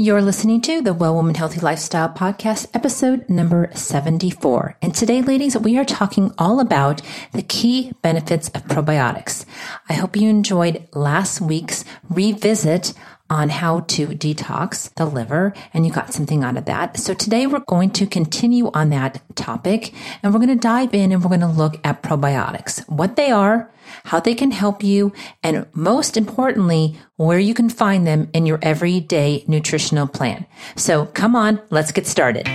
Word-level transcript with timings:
You're 0.00 0.22
listening 0.22 0.62
to 0.62 0.80
the 0.80 0.94
Well 0.94 1.14
Woman 1.14 1.34
Healthy 1.34 1.60
Lifestyle 1.60 2.08
Podcast, 2.08 2.68
episode 2.72 3.28
number 3.28 3.70
74. 3.74 4.78
And 4.80 4.94
today, 4.94 5.20
ladies, 5.20 5.58
we 5.58 5.76
are 5.76 5.84
talking 5.84 6.32
all 6.38 6.58
about 6.58 7.02
the 7.32 7.42
key 7.42 7.92
benefits 8.00 8.48
of 8.48 8.64
probiotics. 8.64 9.44
I 9.90 9.92
hope 9.92 10.16
you 10.16 10.30
enjoyed 10.30 10.88
last 10.94 11.42
week's 11.42 11.84
revisit 12.08 12.94
on 13.30 13.48
how 13.48 13.80
to 13.80 14.08
detox 14.08 14.92
the 14.96 15.06
liver 15.06 15.54
and 15.72 15.86
you 15.86 15.92
got 15.92 16.12
something 16.12 16.42
out 16.42 16.56
of 16.56 16.64
that. 16.66 16.96
So 16.98 17.14
today 17.14 17.46
we're 17.46 17.60
going 17.60 17.90
to 17.92 18.06
continue 18.06 18.70
on 18.74 18.90
that 18.90 19.22
topic 19.36 19.94
and 20.22 20.34
we're 20.34 20.40
going 20.40 20.50
to 20.50 20.56
dive 20.56 20.92
in 20.92 21.12
and 21.12 21.22
we're 21.22 21.28
going 21.28 21.40
to 21.40 21.46
look 21.46 21.78
at 21.84 22.02
probiotics, 22.02 22.86
what 22.88 23.14
they 23.16 23.30
are, 23.30 23.70
how 24.04 24.20
they 24.20 24.34
can 24.34 24.50
help 24.50 24.82
you, 24.82 25.12
and 25.42 25.66
most 25.72 26.16
importantly, 26.16 26.96
where 27.16 27.38
you 27.38 27.54
can 27.54 27.68
find 27.68 28.06
them 28.06 28.28
in 28.34 28.46
your 28.46 28.58
everyday 28.62 29.44
nutritional 29.46 30.06
plan. 30.06 30.46
So 30.76 31.06
come 31.06 31.36
on, 31.36 31.60
let's 31.70 31.92
get 31.92 32.06
started. 32.06 32.46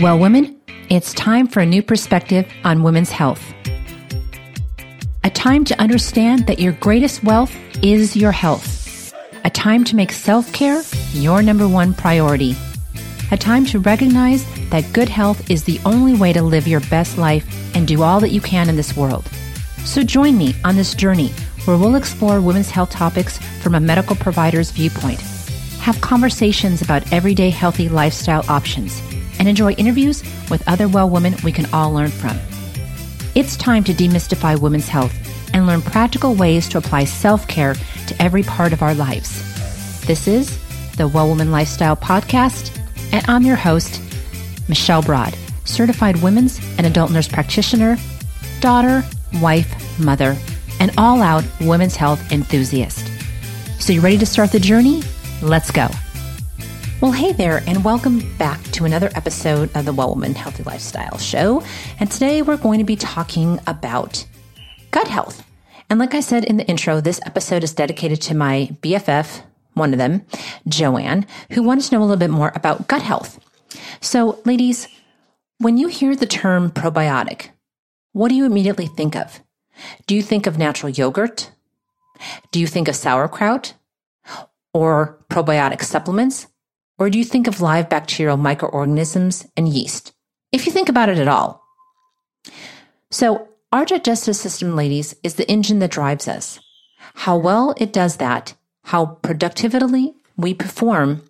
Well, 0.00 0.18
women, 0.18 0.58
it's 0.88 1.12
time 1.12 1.46
for 1.46 1.60
a 1.60 1.66
new 1.66 1.82
perspective 1.82 2.50
on 2.64 2.82
women's 2.82 3.10
health. 3.10 3.52
Time 5.42 5.64
to 5.64 5.80
understand 5.80 6.46
that 6.46 6.60
your 6.60 6.74
greatest 6.74 7.24
wealth 7.24 7.52
is 7.82 8.14
your 8.14 8.30
health. 8.30 9.12
A 9.44 9.50
time 9.50 9.82
to 9.82 9.96
make 9.96 10.12
self 10.12 10.52
care 10.52 10.80
your 11.14 11.42
number 11.42 11.66
one 11.66 11.94
priority. 11.94 12.54
A 13.32 13.36
time 13.36 13.66
to 13.66 13.80
recognize 13.80 14.46
that 14.70 14.92
good 14.92 15.08
health 15.08 15.50
is 15.50 15.64
the 15.64 15.80
only 15.84 16.14
way 16.14 16.32
to 16.32 16.42
live 16.42 16.68
your 16.68 16.78
best 16.82 17.18
life 17.18 17.44
and 17.74 17.88
do 17.88 18.04
all 18.04 18.20
that 18.20 18.30
you 18.30 18.40
can 18.40 18.68
in 18.68 18.76
this 18.76 18.96
world. 18.96 19.28
So 19.84 20.04
join 20.04 20.38
me 20.38 20.54
on 20.64 20.76
this 20.76 20.94
journey 20.94 21.30
where 21.64 21.76
we'll 21.76 21.96
explore 21.96 22.40
women's 22.40 22.70
health 22.70 22.90
topics 22.90 23.38
from 23.62 23.74
a 23.74 23.80
medical 23.80 24.14
provider's 24.14 24.70
viewpoint, 24.70 25.20
have 25.80 26.00
conversations 26.00 26.82
about 26.82 27.12
everyday 27.12 27.50
healthy 27.50 27.88
lifestyle 27.88 28.44
options, 28.48 29.02
and 29.40 29.48
enjoy 29.48 29.72
interviews 29.72 30.22
with 30.50 30.62
other 30.68 30.86
well 30.86 31.10
women 31.10 31.34
we 31.42 31.50
can 31.50 31.66
all 31.72 31.92
learn 31.92 32.12
from. 32.12 32.38
It's 33.34 33.56
time 33.56 33.82
to 33.84 33.94
demystify 33.94 34.60
women's 34.60 34.86
health 34.86 35.12
and 35.52 35.66
learn 35.66 35.82
practical 35.82 36.34
ways 36.34 36.68
to 36.68 36.78
apply 36.78 37.04
self 37.04 37.46
care 37.48 37.74
to 38.06 38.22
every 38.22 38.42
part 38.42 38.72
of 38.72 38.82
our 38.82 38.94
lives. 38.94 39.42
This 40.06 40.26
is 40.26 40.58
the 40.96 41.08
Well 41.08 41.28
Woman 41.28 41.50
Lifestyle 41.50 41.96
Podcast, 41.96 42.76
and 43.12 43.24
I'm 43.28 43.42
your 43.42 43.56
host, 43.56 44.00
Michelle 44.68 45.02
Broad, 45.02 45.36
certified 45.64 46.22
women's 46.22 46.60
and 46.78 46.86
adult 46.86 47.10
nurse 47.10 47.28
practitioner, 47.28 47.96
daughter, 48.60 49.04
wife, 49.40 49.98
mother, 49.98 50.36
and 50.80 50.92
all 50.98 51.22
out 51.22 51.44
women's 51.60 51.96
health 51.96 52.32
enthusiast. 52.32 53.10
So, 53.78 53.92
you 53.92 54.00
ready 54.00 54.18
to 54.18 54.26
start 54.26 54.52
the 54.52 54.60
journey? 54.60 55.02
Let's 55.42 55.70
go. 55.70 55.88
Well, 57.00 57.10
hey 57.10 57.32
there, 57.32 57.64
and 57.66 57.82
welcome 57.82 58.20
back 58.36 58.62
to 58.72 58.84
another 58.84 59.10
episode 59.16 59.76
of 59.76 59.84
the 59.84 59.92
Well 59.92 60.10
Woman 60.10 60.36
Healthy 60.36 60.62
Lifestyle 60.62 61.18
Show. 61.18 61.64
And 61.98 62.08
today 62.08 62.42
we're 62.42 62.56
going 62.56 62.78
to 62.78 62.84
be 62.84 62.94
talking 62.94 63.58
about 63.66 64.24
gut 64.92 65.08
health. 65.08 65.44
And 65.90 65.98
like 65.98 66.14
I 66.14 66.20
said 66.20 66.44
in 66.44 66.56
the 66.56 66.66
intro, 66.66 67.00
this 67.00 67.20
episode 67.26 67.64
is 67.64 67.74
dedicated 67.74 68.22
to 68.22 68.36
my 68.36 68.70
BFF, 68.80 69.42
one 69.74 69.92
of 69.92 69.98
them, 69.98 70.24
Joanne, 70.68 71.26
who 71.50 71.62
wanted 71.62 71.84
to 71.84 71.94
know 71.94 72.00
a 72.00 72.04
little 72.04 72.16
bit 72.16 72.30
more 72.30 72.52
about 72.54 72.88
gut 72.88 73.02
health. 73.02 73.40
So, 74.00 74.40
ladies, 74.44 74.86
when 75.58 75.76
you 75.76 75.88
hear 75.88 76.14
the 76.14 76.26
term 76.26 76.70
probiotic, 76.70 77.48
what 78.12 78.28
do 78.28 78.34
you 78.34 78.44
immediately 78.44 78.86
think 78.86 79.16
of? 79.16 79.40
Do 80.06 80.14
you 80.14 80.22
think 80.22 80.46
of 80.46 80.58
natural 80.58 80.90
yogurt? 80.90 81.50
Do 82.52 82.60
you 82.60 82.66
think 82.66 82.88
of 82.88 82.96
sauerkraut 82.96 83.74
or 84.72 85.18
probiotic 85.28 85.82
supplements? 85.82 86.46
Or 86.98 87.10
do 87.10 87.18
you 87.18 87.24
think 87.24 87.46
of 87.46 87.60
live 87.60 87.88
bacterial 87.88 88.36
microorganisms 88.36 89.46
and 89.56 89.68
yeast? 89.68 90.12
If 90.52 90.66
you 90.66 90.72
think 90.72 90.88
about 90.88 91.08
it 91.08 91.18
at 91.18 91.28
all. 91.28 91.64
So, 93.10 93.48
our 93.72 93.86
digestive 93.86 94.36
system, 94.36 94.76
ladies, 94.76 95.14
is 95.22 95.34
the 95.34 95.50
engine 95.50 95.78
that 95.78 95.90
drives 95.90 96.28
us. 96.28 96.60
How 97.14 97.36
well 97.36 97.74
it 97.78 97.92
does 97.92 98.18
that, 98.18 98.54
how 98.84 99.06
productively 99.22 100.14
we 100.36 100.52
perform, 100.52 101.22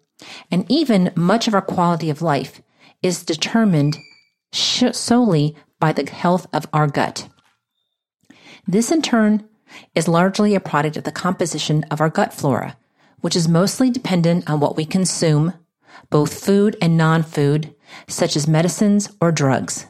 and 0.51 0.67
even 0.69 1.13
much 1.15 1.47
of 1.47 1.55
our 1.55 1.63
quality 1.63 2.11
of 2.11 2.21
life 2.21 2.61
is 3.03 3.25
determined 3.25 3.97
solely 4.53 5.57
by 5.79 5.93
the 5.93 6.09
health 6.11 6.47
of 6.53 6.67
our 6.73 6.87
gut. 6.87 7.29
This, 8.67 8.91
in 8.91 9.03
turn, 9.03 9.49
is 9.95 10.09
largely 10.09 10.55
a 10.55 10.61
product 10.61 10.97
of 10.97 11.05
the 11.05 11.13
composition 11.13 11.85
of 11.91 12.01
our 12.01 12.11
gut 12.11 12.35
flora, 12.35 12.77
which 13.21 13.37
is 13.37 13.49
mostly 13.49 13.91
dependent 13.91 14.49
on 14.49 14.61
what 14.61 14.77
we 14.77 14.85
consume, 14.85 15.55
both 16.11 16.45
food 16.45 16.77
and 16.83 16.97
non 16.97 17.23
food, 17.23 17.75
such 18.09 18.37
as 18.37 18.47
medicines 18.47 19.11
or 19.21 19.33
drugs. 19.33 19.87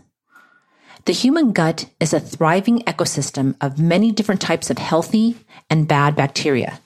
The 1.05 1.13
human 1.13 1.53
gut 1.53 1.87
is 1.99 2.13
a 2.13 2.21
thriving 2.21 2.81
ecosystem 2.81 3.57
of 3.61 3.79
many 3.79 4.13
different 4.13 4.41
types 4.41 4.71
of 4.71 4.79
healthy 4.79 5.37
and 5.69 5.89
bad 5.89 6.15
bacteria. 6.15 6.79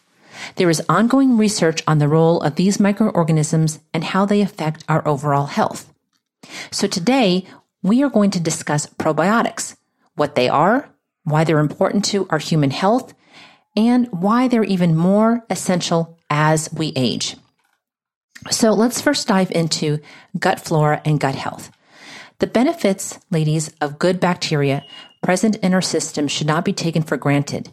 There 0.56 0.70
is 0.70 0.82
ongoing 0.88 1.36
research 1.36 1.82
on 1.86 1.98
the 1.98 2.08
role 2.08 2.40
of 2.40 2.56
these 2.56 2.80
microorganisms 2.80 3.78
and 3.92 4.04
how 4.04 4.24
they 4.24 4.40
affect 4.40 4.84
our 4.88 5.06
overall 5.06 5.46
health. 5.46 5.92
So 6.70 6.86
today, 6.86 7.46
we 7.82 8.02
are 8.02 8.10
going 8.10 8.30
to 8.30 8.40
discuss 8.40 8.86
probiotics, 8.86 9.76
what 10.14 10.34
they 10.34 10.48
are, 10.48 10.88
why 11.24 11.44
they're 11.44 11.58
important 11.58 12.04
to 12.06 12.26
our 12.30 12.38
human 12.38 12.70
health, 12.70 13.12
and 13.76 14.08
why 14.08 14.48
they're 14.48 14.64
even 14.64 14.96
more 14.96 15.44
essential 15.50 16.18
as 16.30 16.72
we 16.72 16.92
age. 16.96 17.36
So 18.50 18.72
let's 18.72 19.00
first 19.00 19.28
dive 19.28 19.50
into 19.50 19.98
gut 20.38 20.60
flora 20.60 21.02
and 21.04 21.20
gut 21.20 21.34
health. 21.34 21.70
The 22.38 22.46
benefits, 22.46 23.18
ladies, 23.30 23.72
of 23.80 23.98
good 23.98 24.20
bacteria 24.20 24.84
present 25.22 25.56
in 25.56 25.72
our 25.72 25.82
system 25.82 26.28
should 26.28 26.46
not 26.46 26.64
be 26.64 26.72
taken 26.72 27.02
for 27.02 27.16
granted. 27.16 27.72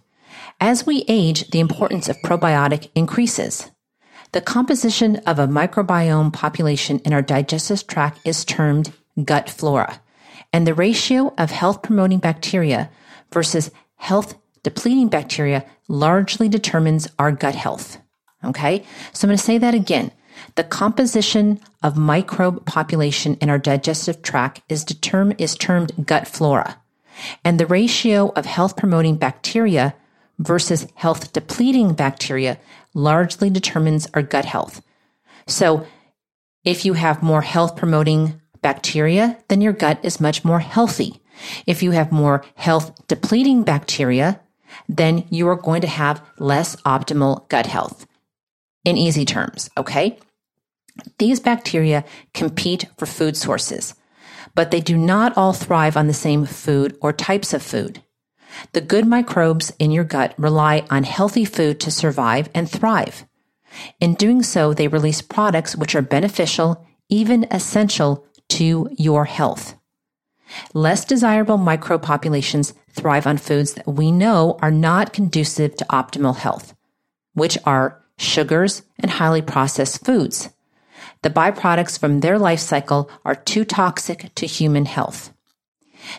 As 0.62 0.86
we 0.86 1.04
age, 1.08 1.50
the 1.50 1.60
importance 1.60 2.08
of 2.08 2.22
probiotic 2.24 2.90
increases. 2.96 3.72
The 4.32 4.42
composition 4.42 5.18
of 5.28 5.38
a 5.38 5.48
microbiome 5.48 6.32
population 6.32 7.00
in 7.00 7.14
our 7.14 7.22
digestive 7.22 7.86
tract 7.88 8.20
is 8.26 8.46
termed 8.46 8.94
gut 9.24 9.50
flora, 9.50 10.02
and 10.52 10.66
the 10.66 10.74
ratio 10.74 11.34
of 11.38 11.52
health 11.52 11.82
promoting 11.82 12.20
bacteria 12.20 12.90
versus 13.32 13.70
health 13.96 14.36
depleting 14.64 15.10
bacteria 15.10 15.66
largely 15.90 16.48
determines 16.48 17.08
our 17.20 17.32
gut 17.32 17.56
health. 17.56 17.98
Okay, 18.44 18.84
so 19.12 19.26
I'm 19.26 19.30
going 19.30 19.38
to 19.38 19.44
say 19.44 19.58
that 19.58 19.76
again. 19.76 20.12
The 20.56 20.64
composition 20.64 21.60
of 21.82 21.98
microbe 21.98 22.66
population 22.66 23.36
in 23.36 23.50
our 23.50 23.58
digestive 23.58 24.22
tract 24.22 24.62
is, 24.70 24.86
determ- 24.86 25.40
is 25.40 25.56
termed 25.56 26.06
gut 26.06 26.28
flora. 26.28 26.78
And 27.44 27.60
the 27.60 27.66
ratio 27.66 28.30
of 28.36 28.46
health 28.46 28.76
promoting 28.76 29.18
bacteria 29.18 29.96
versus 30.40 30.88
health 30.96 31.34
depleting 31.34 31.94
bacteria 31.94 32.60
largely 32.94 33.50
determines 33.50 34.08
our 34.14 34.22
gut 34.22 34.46
health. 34.46 34.82
So 35.48 35.86
if 36.64 36.86
you 36.86 36.94
have 36.94 37.22
more 37.22 37.42
health 37.42 37.76
promoting 37.76 38.42
bacteria, 38.62 39.38
then 39.50 39.62
your 39.62 39.74
gut 39.74 40.00
is 40.04 40.22
much 40.22 40.44
more 40.46 40.60
healthy. 40.60 41.22
If 41.68 41.84
you 41.84 41.92
have 41.92 42.12
more 42.12 42.44
health 42.56 43.08
depleting 43.08 43.64
bacteria, 43.64 44.40
then 44.88 45.26
you 45.30 45.48
are 45.50 45.56
going 45.56 45.82
to 45.82 45.88
have 45.88 46.26
less 46.40 46.76
optimal 46.78 47.48
gut 47.50 47.68
health. 47.68 48.08
In 48.84 48.98
easy 48.98 49.26
terms, 49.26 49.70
okay? 49.78 50.18
These 51.18 51.40
bacteria 51.40 52.04
compete 52.34 52.86
for 52.98 53.06
food 53.06 53.38
sources, 53.38 53.96
but 54.56 54.72
they 54.72 54.82
do 54.82 54.98
not 54.98 55.36
all 55.38 55.54
thrive 55.54 55.98
on 55.98 56.08
the 56.08 56.14
same 56.14 56.46
food 56.46 56.98
or 57.02 57.14
types 57.14 57.54
of 57.54 57.64
food. 57.64 58.04
The 58.74 58.82
good 58.82 59.08
microbes 59.08 59.72
in 59.80 59.92
your 59.92 60.04
gut 60.04 60.36
rely 60.38 60.86
on 60.90 61.04
healthy 61.04 61.46
food 61.46 61.80
to 61.80 61.92
survive 61.92 62.50
and 62.54 62.70
thrive. 62.70 63.26
In 64.00 64.14
doing 64.14 64.44
so, 64.44 64.74
they 64.74 64.88
release 64.88 65.22
products 65.22 65.76
which 65.76 65.96
are 65.96 66.04
beneficial, 66.04 66.86
even 67.10 67.48
essential 67.50 68.26
to 68.50 68.90
your 68.98 69.26
health. 69.26 69.76
Less 70.74 71.04
desirable 71.06 71.58
microbe 71.58 72.04
populations 72.04 72.74
thrive 72.92 73.26
on 73.26 73.38
foods 73.38 73.74
that 73.74 73.88
we 73.88 74.12
know 74.12 74.60
are 74.62 74.72
not 74.72 75.14
conducive 75.14 75.76
to 75.78 75.86
optimal 75.86 76.36
health, 76.36 76.76
which 77.34 77.58
are 77.66 78.03
sugars 78.18 78.84
and 79.00 79.12
highly 79.12 79.42
processed 79.42 80.06
foods 80.06 80.50
the 81.24 81.30
byproducts 81.30 81.98
from 81.98 82.20
their 82.20 82.38
life 82.38 82.60
cycle 82.60 83.10
are 83.26 83.34
too 83.36 83.66
toxic 83.66 84.36
to 84.36 84.46
human 84.46 84.86
health. 84.86 85.34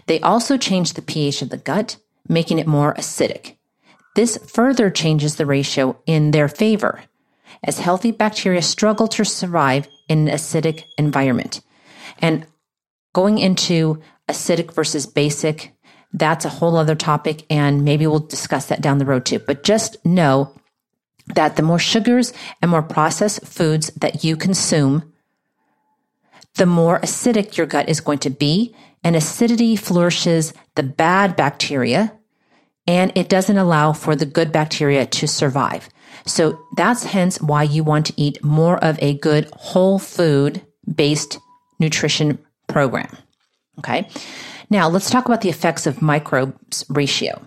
They 0.06 0.18
also 0.20 0.56
change 0.56 0.94
the 0.94 1.02
pH 1.02 1.42
of 1.42 1.50
the 1.50 1.58
gut, 1.58 1.98
making 2.26 2.58
it 2.58 2.66
more 2.66 2.94
acidic. 2.94 3.56
This 4.16 4.38
further 4.38 4.90
changes 4.90 5.36
the 5.36 5.46
ratio 5.46 5.98
in 6.06 6.30
their 6.30 6.48
favor, 6.48 7.02
as 7.62 7.78
healthy 7.78 8.12
bacteria 8.12 8.62
struggle 8.62 9.06
to 9.08 9.24
survive 9.24 9.88
in 10.08 10.28
an 10.28 10.34
acidic 10.34 10.84
environment. 10.96 11.60
And 12.20 12.46
going 13.12 13.38
into 13.38 14.00
acidic 14.28 14.72
versus 14.72 15.06
basic, 15.06 15.74
that's 16.14 16.46
a 16.46 16.48
whole 16.50 16.76
other 16.76 16.94
topic, 16.94 17.44
and 17.50 17.84
maybe 17.84 18.06
we'll 18.06 18.20
discuss 18.20 18.66
that 18.66 18.80
down 18.80 18.98
the 18.98 19.04
road 19.04 19.26
too. 19.26 19.40
But 19.40 19.64
just 19.64 20.02
know 20.06 20.58
that 21.26 21.56
the 21.56 21.62
more 21.62 21.78
sugars 21.78 22.32
and 22.60 22.70
more 22.70 22.82
processed 22.82 23.46
foods 23.46 23.88
that 23.96 24.24
you 24.24 24.36
consume, 24.36 25.12
the 26.56 26.66
more 26.66 27.00
acidic 27.00 27.56
your 27.56 27.66
gut 27.66 27.88
is 27.88 28.00
going 28.00 28.18
to 28.20 28.30
be. 28.30 28.74
And 29.02 29.16
acidity 29.16 29.76
flourishes 29.76 30.54
the 30.76 30.82
bad 30.82 31.36
bacteria 31.36 32.12
and 32.86 33.12
it 33.14 33.28
doesn't 33.28 33.58
allow 33.58 33.92
for 33.92 34.14
the 34.14 34.26
good 34.26 34.52
bacteria 34.52 35.06
to 35.06 35.26
survive. 35.26 35.88
So 36.26 36.58
that's 36.76 37.04
hence 37.04 37.40
why 37.40 37.64
you 37.64 37.84
want 37.84 38.06
to 38.06 38.14
eat 38.16 38.42
more 38.42 38.82
of 38.82 38.98
a 39.02 39.14
good 39.18 39.48
whole 39.54 39.98
food 39.98 40.62
based 40.92 41.38
nutrition 41.78 42.38
program. 42.66 43.14
Okay. 43.78 44.08
Now 44.70 44.88
let's 44.88 45.10
talk 45.10 45.26
about 45.26 45.40
the 45.40 45.48
effects 45.48 45.86
of 45.86 46.02
microbes 46.02 46.84
ratio. 46.88 47.42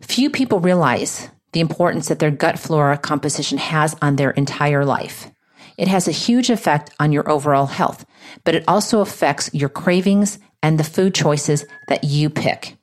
Few 0.00 0.30
people 0.30 0.60
realize 0.60 1.28
the 1.56 1.60
importance 1.60 2.08
that 2.08 2.18
their 2.18 2.30
gut 2.30 2.58
flora 2.58 2.98
composition 2.98 3.56
has 3.56 3.96
on 4.02 4.16
their 4.16 4.32
entire 4.32 4.84
life. 4.84 5.30
It 5.78 5.88
has 5.88 6.06
a 6.06 6.12
huge 6.12 6.50
effect 6.50 6.90
on 7.00 7.12
your 7.12 7.26
overall 7.30 7.64
health, 7.64 8.04
but 8.44 8.54
it 8.54 8.62
also 8.68 9.00
affects 9.00 9.48
your 9.54 9.70
cravings 9.70 10.38
and 10.62 10.78
the 10.78 10.84
food 10.84 11.14
choices 11.14 11.64
that 11.88 12.04
you 12.04 12.28
pick. 12.28 12.76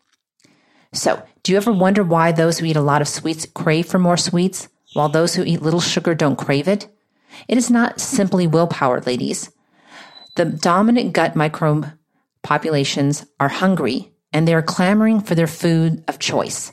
So, 0.92 1.22
do 1.44 1.52
you 1.52 1.58
ever 1.60 1.72
wonder 1.72 2.04
why 2.04 2.31
those 2.31 2.58
who 2.58 2.66
eat 2.66 2.75
a 2.75 2.81
lot 2.81 3.04
of 3.04 3.08
sweets 3.08 3.46
crave 3.46 3.86
for 3.86 4.00
more 4.00 4.18
sweets, 4.18 4.70
while 4.94 5.08
those 5.08 5.36
who 5.36 5.44
eat 5.44 5.62
little 5.62 5.80
sugar 5.80 6.16
don't 6.16 6.36
crave 6.36 6.68
it? 6.68 6.88
It 7.48 7.60
is 7.60 7.69
not 7.69 8.02
simply 8.02 8.48
willpower, 8.48 9.02
ladies. 9.02 9.52
The 10.36 10.46
dominant 10.46 11.14
gut 11.14 11.36
microbe 11.36 11.92
populations 12.42 13.24
are 13.40 13.50
hungry 13.50 14.12
and 14.31 14.48
they 14.48 14.56
are 14.56 14.64
clamoring 14.64 15.22
for 15.22 15.36
their 15.36 15.46
food 15.46 16.04
of 16.08 16.18
choice. 16.18 16.72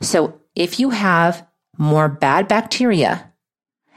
So 0.00 0.40
if 0.56 0.80
you 0.80 0.90
have 0.90 1.46
more 1.78 2.08
bad 2.08 2.48
bacteria, 2.48 3.32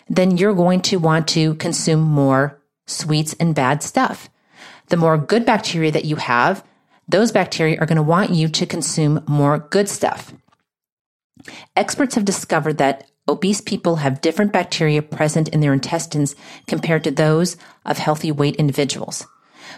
then 0.10 0.38
you're 0.38 0.54
going 0.54 0.82
to 0.82 0.98
want 0.98 1.28
to 1.30 1.56
consume 1.56 2.02
more 2.02 2.62
sweets 2.86 3.34
and 3.40 3.56
bad 3.56 3.82
stuff. 3.82 4.30
The 4.88 4.98
more 4.98 5.18
good 5.18 5.46
bacteria 5.46 5.92
that 5.92 6.06
you 6.06 6.18
have, 6.18 6.64
those 7.08 7.32
bacteria 7.32 7.80
are 7.80 7.86
going 7.86 7.96
to 7.96 8.04
want 8.04 8.32
you 8.32 8.50
to 8.50 8.66
consume 8.66 9.24
more 9.28 9.60
good 9.60 9.88
stuff. 9.88 10.34
Experts 11.76 12.16
have 12.16 12.26
discovered 12.26 12.78
that 12.80 13.10
obese 13.28 13.62
people 13.62 13.98
have 13.98 14.22
different 14.22 14.52
bacteria 14.52 15.02
present 15.02 15.48
in 15.50 15.62
their 15.62 15.74
intestines 15.74 16.36
compared 16.68 17.04
to 17.04 17.12
those 17.12 17.56
of 17.86 17.98
healthy 17.98 18.32
weight 18.32 18.56
individuals. 18.58 19.26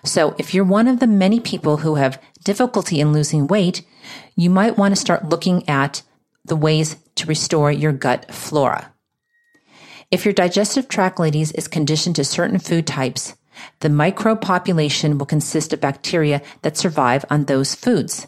So 0.04 0.36
if 0.40 0.54
you're 0.54 0.64
one 0.64 0.88
of 0.88 1.00
the 1.00 1.08
many 1.08 1.40
people 1.40 1.78
who 1.78 1.96
have 1.96 2.22
difficulty 2.44 3.00
in 3.00 3.14
losing 3.14 3.48
weight, 3.48 3.86
you 4.36 4.50
might 4.50 4.78
want 4.78 4.94
to 4.94 5.00
start 5.00 5.30
looking 5.30 5.68
at 5.70 6.02
the 6.46 6.56
ways 6.56 6.96
to 7.16 7.28
restore 7.28 7.72
your 7.72 7.92
gut 7.92 8.34
flora. 8.34 8.94
If 10.10 10.26
your 10.26 10.34
digestive 10.34 10.88
tract, 10.88 11.20
ladies, 11.20 11.52
is 11.54 11.68
conditioned 11.68 12.18
to 12.18 12.26
certain 12.26 12.60
food 12.60 12.86
types, 12.86 13.36
the 13.80 13.90
microbe 13.90 14.42
population 14.42 15.18
will 15.18 15.26
consist 15.26 15.72
of 15.72 15.82
bacteria 15.82 16.42
that 16.64 16.78
survive 16.78 17.24
on 17.30 17.46
those 17.46 17.76
foods. 17.76 18.28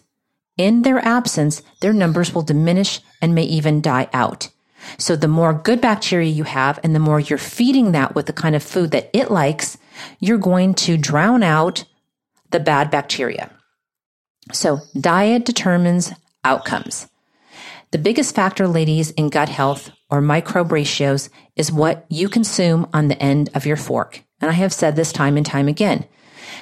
In 0.57 0.83
their 0.83 0.99
absence, 0.99 1.61
their 1.81 1.93
numbers 1.93 2.33
will 2.33 2.43
diminish 2.43 3.01
and 3.21 3.33
may 3.33 3.43
even 3.43 3.81
die 3.81 4.07
out. 4.13 4.49
So 4.97 5.15
the 5.15 5.27
more 5.27 5.53
good 5.53 5.81
bacteria 5.81 6.29
you 6.29 6.43
have 6.43 6.79
and 6.83 6.93
the 6.93 6.99
more 6.99 7.19
you're 7.19 7.37
feeding 7.37 7.93
that 7.93 8.15
with 8.15 8.27
the 8.27 8.33
kind 8.33 8.55
of 8.55 8.61
food 8.61 8.91
that 8.91 9.09
it 9.13 9.31
likes, 9.31 9.77
you're 10.19 10.37
going 10.37 10.73
to 10.75 10.97
drown 10.97 11.41
out 11.41 11.85
the 12.51 12.59
bad 12.59 12.91
bacteria. 12.91 13.49
So 14.51 14.81
diet 14.99 15.45
determines 15.45 16.11
outcomes. 16.43 17.07
The 17.93 17.99
biggest 17.99 18.33
factor, 18.33 18.67
ladies, 18.67 19.11
in 19.11 19.29
gut 19.29 19.49
health 19.49 19.91
or 20.09 20.19
microbe 20.19 20.71
ratios 20.71 21.29
is 21.55 21.71
what 21.71 22.07
you 22.09 22.27
consume 22.27 22.89
on 22.91 23.07
the 23.07 23.21
end 23.21 23.51
of 23.53 23.67
your 23.67 23.77
fork. 23.77 24.23
And 24.41 24.49
I 24.49 24.55
have 24.55 24.73
said 24.73 24.95
this 24.95 25.13
time 25.13 25.37
and 25.37 25.45
time 25.45 25.67
again. 25.67 26.07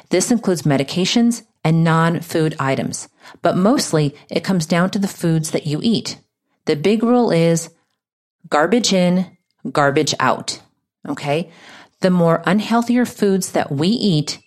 This 0.09 0.29
includes 0.29 0.63
medications 0.63 1.43
and 1.63 1.85
non 1.85 2.19
food 2.19 2.53
items, 2.59 3.07
but 3.41 3.55
mostly 3.55 4.13
it 4.29 4.43
comes 4.43 4.65
down 4.65 4.89
to 4.89 4.99
the 4.99 5.07
foods 5.07 5.51
that 5.51 5.65
you 5.65 5.79
eat. 5.81 6.19
The 6.65 6.75
big 6.75 7.01
rule 7.01 7.31
is 7.31 7.69
garbage 8.49 8.91
in, 8.91 9.37
garbage 9.71 10.13
out. 10.19 10.61
Okay. 11.07 11.49
The 12.01 12.11
more 12.11 12.43
unhealthier 12.45 13.07
foods 13.07 13.53
that 13.53 13.71
we 13.71 13.87
eat, 13.87 14.37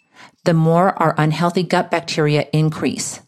the 0.44 0.52
more 0.52 1.02
our 1.02 1.14
unhealthy 1.16 1.62
gut 1.62 1.90
bacteria 1.90 2.46
increase. 2.52 3.20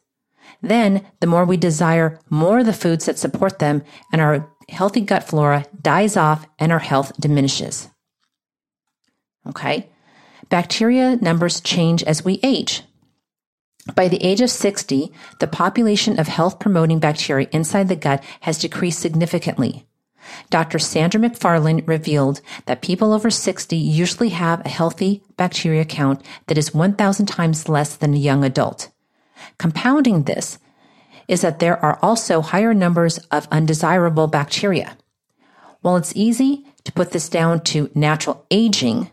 Then 0.62 1.06
the 1.20 1.26
more 1.26 1.44
we 1.44 1.56
desire 1.56 2.18
more 2.30 2.60
of 2.60 2.66
the 2.66 2.72
foods 2.72 3.06
that 3.06 3.18
support 3.18 3.58
them 3.58 3.82
and 4.12 4.20
our 4.20 4.48
healthy 4.68 5.00
gut 5.00 5.24
flora 5.24 5.64
dies 5.80 6.16
off 6.16 6.46
and 6.58 6.72
our 6.72 6.78
health 6.78 7.12
diminishes. 7.20 7.88
Okay. 9.48 9.88
Bacteria 10.48 11.16
numbers 11.16 11.60
change 11.60 12.02
as 12.02 12.24
we 12.24 12.40
age. 12.42 12.82
By 13.94 14.08
the 14.08 14.22
age 14.24 14.40
of 14.40 14.50
60, 14.50 15.12
the 15.38 15.46
population 15.46 16.18
of 16.18 16.26
health 16.26 16.58
promoting 16.58 16.98
bacteria 16.98 17.48
inside 17.52 17.88
the 17.88 17.96
gut 17.96 18.22
has 18.40 18.58
decreased 18.58 19.00
significantly. 19.00 19.86
Dr. 20.50 20.80
Sandra 20.80 21.20
McFarland 21.20 21.86
revealed 21.86 22.40
that 22.66 22.82
people 22.82 23.12
over 23.12 23.30
60 23.30 23.76
usually 23.76 24.30
have 24.30 24.64
a 24.64 24.68
healthy 24.68 25.22
bacteria 25.36 25.84
count 25.84 26.20
that 26.48 26.58
is 26.58 26.74
1,000 26.74 27.26
times 27.26 27.68
less 27.68 27.94
than 27.94 28.12
a 28.12 28.18
young 28.18 28.42
adult. 28.42 28.90
Compounding 29.58 30.24
this 30.24 30.58
is 31.28 31.40
that 31.40 31.58
there 31.58 31.82
are 31.84 31.98
also 32.02 32.40
higher 32.40 32.74
numbers 32.74 33.18
of 33.30 33.48
undesirable 33.50 34.26
bacteria. 34.26 34.96
While 35.80 35.96
it's 35.96 36.14
easy 36.16 36.64
to 36.84 36.92
put 36.92 37.12
this 37.12 37.28
down 37.28 37.60
to 37.64 37.90
natural 37.94 38.44
aging, 38.50 39.10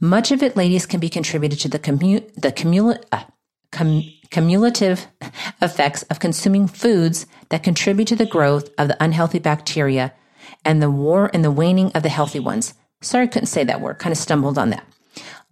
much 0.00 0.30
of 0.30 0.42
it, 0.42 0.56
ladies, 0.56 0.86
can 0.86 1.00
be 1.00 1.08
contributed 1.08 1.58
to 1.60 1.68
the, 1.68 1.78
commu- 1.78 2.32
the 2.34 2.98
uh, 3.12 3.24
com- 3.70 4.04
cumulative 4.30 5.06
effects 5.62 6.02
of 6.04 6.18
consuming 6.18 6.66
foods 6.66 7.26
that 7.48 7.62
contribute 7.62 8.08
to 8.08 8.16
the 8.16 8.26
growth 8.26 8.68
of 8.76 8.88
the 8.88 9.02
unhealthy 9.02 9.38
bacteria 9.38 10.12
and 10.64 10.82
the 10.82 10.90
war 10.90 11.30
and 11.32 11.44
the 11.44 11.50
waning 11.50 11.92
of 11.92 12.02
the 12.02 12.08
healthy 12.08 12.40
ones. 12.40 12.74
Sorry, 13.00 13.24
I 13.24 13.28
couldn't 13.28 13.46
say 13.46 13.64
that 13.64 13.80
word, 13.80 13.98
kind 13.98 14.12
of 14.12 14.18
stumbled 14.18 14.58
on 14.58 14.70
that. 14.70 14.86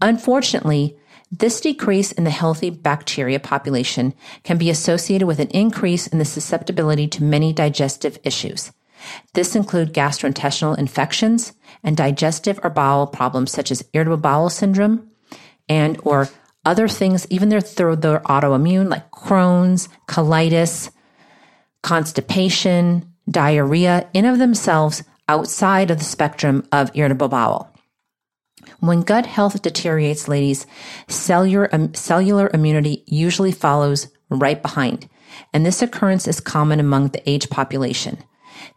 Unfortunately, 0.00 0.96
this 1.32 1.62
decrease 1.62 2.12
in 2.12 2.24
the 2.24 2.30
healthy 2.30 2.68
bacteria 2.68 3.40
population 3.40 4.12
can 4.44 4.58
be 4.58 4.68
associated 4.68 5.26
with 5.26 5.40
an 5.40 5.48
increase 5.48 6.06
in 6.06 6.18
the 6.18 6.26
susceptibility 6.26 7.08
to 7.08 7.24
many 7.24 7.54
digestive 7.54 8.18
issues. 8.22 8.70
This 9.32 9.56
include 9.56 9.94
gastrointestinal 9.94 10.78
infections 10.78 11.54
and 11.82 11.96
digestive 11.96 12.60
or 12.62 12.68
bowel 12.68 13.06
problems 13.06 13.50
such 13.50 13.70
as 13.70 13.82
irritable 13.94 14.18
bowel 14.18 14.50
syndrome 14.50 15.10
and 15.70 15.98
or 16.04 16.28
other 16.66 16.86
things, 16.86 17.26
even 17.30 17.48
their, 17.48 17.62
their 17.62 18.20
autoimmune 18.20 18.90
like 18.90 19.10
Crohn's, 19.10 19.88
colitis, 20.06 20.90
constipation, 21.82 23.10
diarrhea 23.28 24.08
in 24.12 24.26
of 24.26 24.38
themselves 24.38 25.02
outside 25.28 25.90
of 25.90 25.98
the 25.98 26.04
spectrum 26.04 26.66
of 26.70 26.90
irritable 26.94 27.28
bowel. 27.28 27.71
When 28.82 29.02
gut 29.02 29.26
health 29.26 29.62
deteriorates, 29.62 30.26
ladies, 30.26 30.66
cellular, 31.06 31.72
um, 31.72 31.94
cellular 31.94 32.50
immunity 32.52 33.04
usually 33.06 33.52
follows 33.52 34.08
right 34.28 34.60
behind, 34.60 35.08
and 35.52 35.64
this 35.64 35.82
occurrence 35.82 36.26
is 36.26 36.40
common 36.40 36.80
among 36.80 37.10
the 37.10 37.30
age 37.30 37.48
population. 37.48 38.18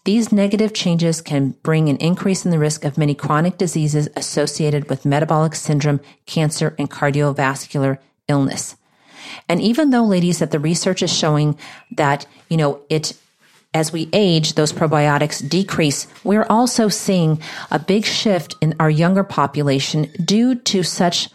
These 0.03 0.31
negative 0.31 0.75
changes 0.75 1.21
can 1.21 1.55
bring 1.63 1.89
an 1.89 1.97
increase 1.97 2.45
in 2.45 2.51
the 2.51 2.59
risk 2.59 2.85
of 2.85 3.00
many 3.00 3.15
chronic 3.15 3.57
diseases 3.57 4.07
associated 4.15 4.91
with 4.91 5.05
metabolic 5.05 5.55
syndrome, 5.55 6.00
cancer, 6.27 6.75
and 6.77 6.88
cardiovascular 6.88 7.97
illness. 8.27 8.75
And 9.50 9.59
even 9.59 9.89
though, 9.89 10.05
ladies, 10.05 10.38
that 10.38 10.51
the 10.51 10.59
research 10.59 11.01
is 11.01 11.12
showing 11.12 11.57
that, 11.97 12.27
you 12.47 12.57
know, 12.57 12.79
it 12.91 13.17
as 13.75 13.91
we 13.91 14.10
age, 14.13 14.53
those 14.53 14.72
probiotics 14.72 15.48
decrease. 15.48 16.08
We're 16.24 16.48
also 16.50 16.88
seeing 16.88 17.41
a 17.70 17.77
big 17.77 18.05
shift 18.05 18.55
in 18.62 18.74
our 18.79 18.89
younger 18.89 19.24
population 19.24 20.10
due 20.24 20.55
to 20.55 20.82
such 20.82 21.29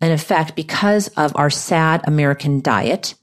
an 0.00 0.10
effect 0.10 0.56
because 0.56 1.08
of 1.16 1.32
our 1.36 1.48
sad 1.48 2.02
American 2.06 2.60
diet 2.60 3.14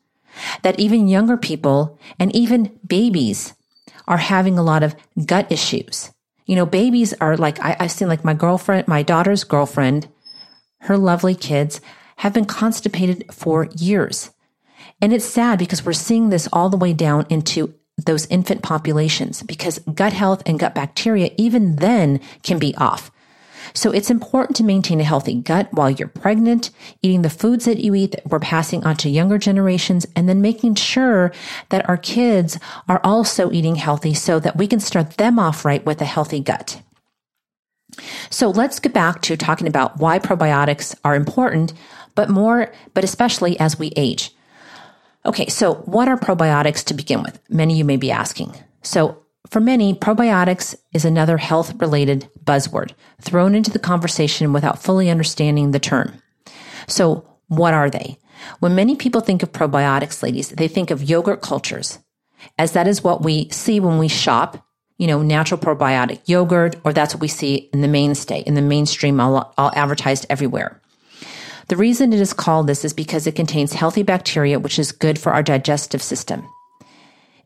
that 0.64 0.80
even 0.80 1.10
younger 1.10 1.36
people 1.36 2.00
and 2.20 2.34
even 2.36 2.80
babies 2.88 3.54
are 4.08 4.18
having 4.18 4.58
a 4.58 4.64
lot 4.64 4.82
of 4.82 4.96
gut 5.26 5.52
issues. 5.52 6.12
You 6.46 6.56
know, 6.56 6.66
babies 6.66 7.14
are 7.20 7.36
like, 7.36 7.60
I, 7.60 7.76
have 7.80 7.92
seen 7.92 8.08
like 8.08 8.24
my 8.24 8.34
girlfriend, 8.34 8.88
my 8.88 9.04
daughter's 9.04 9.44
girlfriend, 9.44 10.08
her 10.82 10.98
lovely 10.98 11.36
kids 11.36 11.82
have 12.18 12.34
been 12.34 12.46
constipated 12.46 13.26
for 13.34 13.68
years. 13.76 14.32
And 15.02 15.12
it's 15.12 15.26
sad 15.26 15.60
because 15.60 15.86
we're 15.86 15.94
seeing 15.94 16.30
this 16.30 16.48
all 16.54 16.70
the 16.70 16.78
way 16.78 16.94
down 16.94 17.26
into 17.30 17.74
those 17.98 18.28
infant 18.28 18.62
populations 18.62 19.44
because 19.44 19.80
gut 19.94 20.14
health 20.14 20.44
and 20.46 20.60
gut 20.60 20.76
bacteria 20.76 21.32
even 21.38 21.78
then 21.78 22.20
can 22.44 22.60
be 22.60 22.76
off. 22.76 23.12
So 23.74 23.92
it's 23.92 24.10
important 24.10 24.56
to 24.58 24.64
maintain 24.64 25.00
a 25.00 25.04
healthy 25.04 25.36
gut 25.36 25.68
while 25.72 25.90
you're 25.90 26.08
pregnant, 26.08 26.70
eating 27.02 27.22
the 27.22 27.30
foods 27.30 27.66
that 27.66 27.80
you 27.80 27.94
eat 27.96 28.12
that 28.12 28.26
we're 28.26 28.40
passing 28.40 28.86
on 28.86 28.96
to 28.98 29.10
younger 29.10 29.38
generations, 29.38 30.06
and 30.16 30.30
then 30.30 30.42
making 30.42 30.76
sure 30.76 31.32
that 31.70 31.88
our 31.90 31.98
kids 31.98 32.58
are 32.88 33.02
also 33.04 33.52
eating 33.52 33.76
healthy 33.76 34.14
so 34.14 34.40
that 34.40 34.56
we 34.56 34.68
can 34.68 34.80
start 34.80 35.18
them 35.18 35.38
off 35.38 35.66
right 35.66 35.86
with 35.86 36.02
a 36.02 36.06
healthy 36.06 36.40
gut. 36.40 36.82
So 38.30 38.50
let's 38.50 38.80
get 38.80 38.94
back 38.94 39.22
to 39.24 39.38
talking 39.38 39.68
about 39.68 39.98
why 39.98 40.20
probiotics 40.20 40.96
are 41.04 41.16
important, 41.16 41.74
but 42.16 42.30
more, 42.30 42.72
but 42.94 43.04
especially 43.04 43.60
as 43.60 43.80
we 43.80 43.92
age. 43.96 44.34
Okay, 45.28 45.48
so 45.48 45.76
what 45.76 46.08
are 46.08 46.18
probiotics 46.18 46.86
to 46.86 46.94
begin 46.94 47.22
with? 47.22 47.38
Many 47.50 47.74
of 47.74 47.78
you 47.80 47.86
may 47.86 47.98
be 47.98 48.12
asking. 48.12 48.56
So 48.82 49.26
for 49.50 49.60
many, 49.60 49.94
probiotics 49.94 50.74
is 50.94 51.04
another 51.04 51.38
health 51.38 51.74
related 51.82 52.30
buzzword 52.46 52.94
thrown 53.22 53.54
into 53.54 53.70
the 53.70 53.78
conversation 53.78 54.54
without 54.54 54.82
fully 54.82 55.10
understanding 55.10 55.72
the 55.72 55.80
term. 55.80 56.22
So 56.88 57.28
what 57.48 57.74
are 57.74 57.90
they? 57.90 58.18
When 58.60 58.74
many 58.76 58.96
people 58.96 59.20
think 59.20 59.44
of 59.44 59.52
probiotics, 59.52 60.24
ladies, 60.24 60.50
they 60.50 60.70
think 60.70 60.92
of 60.92 61.04
yogurt 61.04 61.42
cultures, 61.42 62.00
as 62.58 62.72
that 62.72 62.88
is 62.88 63.04
what 63.04 63.22
we 63.22 63.50
see 63.50 63.82
when 63.82 63.98
we 63.98 64.08
shop, 64.08 64.66
you 64.98 65.08
know, 65.08 65.22
natural 65.22 65.60
probiotic 65.60 66.22
yogurt, 66.26 66.78
or 66.86 66.94
that's 66.94 67.14
what 67.14 67.22
we 67.22 67.28
see 67.28 67.70
in 67.74 67.82
the 67.82 67.88
mainstay, 67.90 68.42
in 68.42 68.54
the 68.54 68.62
mainstream, 68.62 69.20
all, 69.20 69.54
all 69.58 69.72
advertised 69.76 70.26
everywhere. 70.30 70.82
The 71.70 71.78
reason 71.78 72.14
it 72.14 72.22
is 72.22 72.34
called 72.34 72.68
this 72.68 72.86
is 72.86 72.94
because 72.94 73.28
it 73.28 73.36
contains 73.36 73.74
healthy 73.74 74.04
bacteria, 74.04 74.60
which 74.60 74.80
is 74.80 74.92
good 74.92 75.20
for 75.20 75.34
our 75.34 75.44
digestive 75.44 76.02
system. 76.02 76.48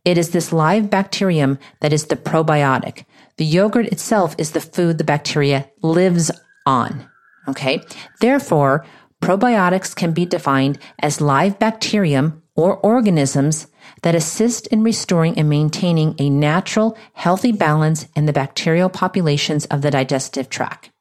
It 0.06 0.18
is 0.18 0.32
this 0.32 0.51
live 0.51 0.90
bacterium 0.90 1.60
that 1.80 1.94
is 1.94 2.06
the 2.06 2.16
probiotic. 2.16 3.06
The 3.38 3.46
yogurt 3.46 3.88
itself 3.88 4.36
is 4.38 4.51
the 4.51 4.62
food 4.62 4.98
the 4.98 5.04
bacteria 5.04 5.70
lives 5.82 6.32
on. 6.66 7.08
Okay. 7.48 7.82
Therefore, 8.20 8.86
probiotics 9.22 9.96
can 9.96 10.12
be 10.12 10.25
defined 10.25 10.80
as 11.00 11.22
live 11.22 11.60
bacterium 11.60 12.42
or 12.56 12.78
organisms 12.78 13.68
that 14.04 14.16
assist 14.16 14.68
in 14.68 14.84
restoring 14.84 15.38
and 15.38 15.50
maintaining 15.50 16.16
a 16.20 16.30
natural, 16.30 16.98
healthy 17.13 17.51
balance 17.51 18.08
in 18.16 18.25
the 18.25 18.34
bacterial 18.34 18.90
populations 18.90 19.66
of 19.66 19.82
the 19.82 19.92
digestive 19.92 20.50
tract. 20.50 20.92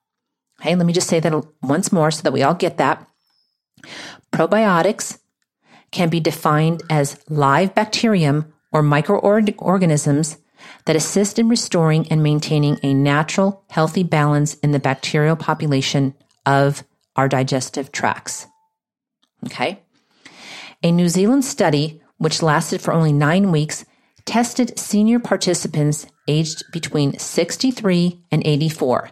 Okay, 0.60 0.74
let 0.74 0.86
me 0.86 0.92
just 0.92 1.08
say 1.08 1.20
that 1.20 1.44
once 1.62 1.90
more 1.90 2.10
so 2.10 2.22
that 2.22 2.32
we 2.32 2.42
all 2.42 2.54
get 2.54 2.76
that. 2.78 3.06
Probiotics 4.32 5.18
can 5.90 6.08
be 6.08 6.20
defined 6.20 6.82
as 6.88 7.18
live 7.28 7.74
bacterium 7.74 8.52
or 8.72 8.82
microorganisms 8.82 10.38
that 10.84 10.96
assist 10.96 11.38
in 11.38 11.48
restoring 11.48 12.06
and 12.10 12.22
maintaining 12.22 12.78
a 12.82 12.94
natural, 12.94 13.64
healthy 13.70 14.02
balance 14.02 14.54
in 14.54 14.72
the 14.72 14.78
bacterial 14.78 15.36
population 15.36 16.14
of 16.46 16.84
our 17.16 17.28
digestive 17.28 17.92
tracts. 17.92 18.46
Okay? 19.46 19.80
A 20.82 20.92
New 20.92 21.08
Zealand 21.08 21.44
study, 21.44 22.00
which 22.18 22.42
lasted 22.42 22.80
for 22.80 22.92
only 22.92 23.12
nine 23.12 23.50
weeks, 23.50 23.84
tested 24.24 24.78
senior 24.78 25.18
participants 25.18 26.06
aged 26.28 26.62
between 26.72 27.18
63 27.18 28.22
and 28.30 28.46
84. 28.46 29.10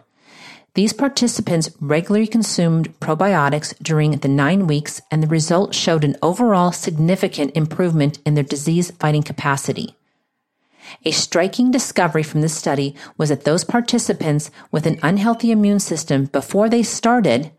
These 0.79 0.93
participants 0.93 1.69
regularly 1.81 2.25
consumed 2.25 2.97
probiotics 3.01 3.77
during 3.83 4.11
the 4.11 4.29
nine 4.29 4.65
weeks, 4.65 5.01
and 5.11 5.21
the 5.21 5.27
results 5.27 5.77
showed 5.77 6.05
an 6.05 6.15
overall 6.21 6.71
significant 6.71 7.51
improvement 7.53 8.19
in 8.25 8.35
their 8.35 8.45
disease 8.45 8.89
fighting 8.91 9.23
capacity. 9.23 9.97
A 11.03 11.11
striking 11.11 11.69
discovery 11.69 12.23
from 12.23 12.39
this 12.39 12.55
study 12.55 12.95
was 13.17 13.27
that 13.27 13.43
those 13.43 13.65
participants 13.65 14.51
with 14.71 14.85
an 14.85 14.97
unhealthy 15.03 15.51
immune 15.51 15.81
system 15.81 16.27
before 16.27 16.69
they 16.69 16.81
started 16.81 17.51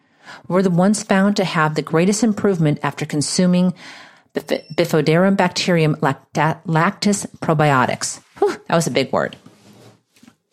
were 0.48 0.62
the 0.62 0.70
ones 0.70 1.02
found 1.02 1.36
to 1.36 1.44
have 1.44 1.74
the 1.74 1.82
greatest 1.82 2.24
improvement 2.24 2.78
after 2.82 3.04
consuming 3.04 3.74
Bifidobacterium 4.32 5.36
bacterium 5.36 5.94
lactis 5.96 7.26
probiotics. 7.42 8.22
Whew, 8.38 8.56
that 8.66 8.76
was 8.76 8.86
a 8.86 8.90
big 8.90 9.12
word. 9.12 9.36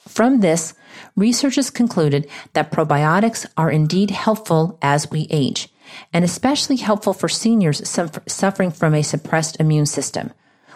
From 0.05 0.41
this, 0.41 0.73
researchers 1.17 1.69
concluded 1.69 2.29
that 2.53 2.71
probiotics 2.71 3.45
are 3.57 3.69
indeed 3.69 4.11
helpful 4.11 4.77
as 4.81 5.11
we 5.11 5.27
age, 5.29 5.67
and 6.13 6.23
especially 6.23 6.77
helpful 6.77 7.13
for 7.13 7.27
seniors 7.27 7.81
suffering 8.27 8.71
from 8.71 8.93
a 8.93 9.03
suppressed 9.03 9.59
immune 9.59 9.85
system, 9.85 10.31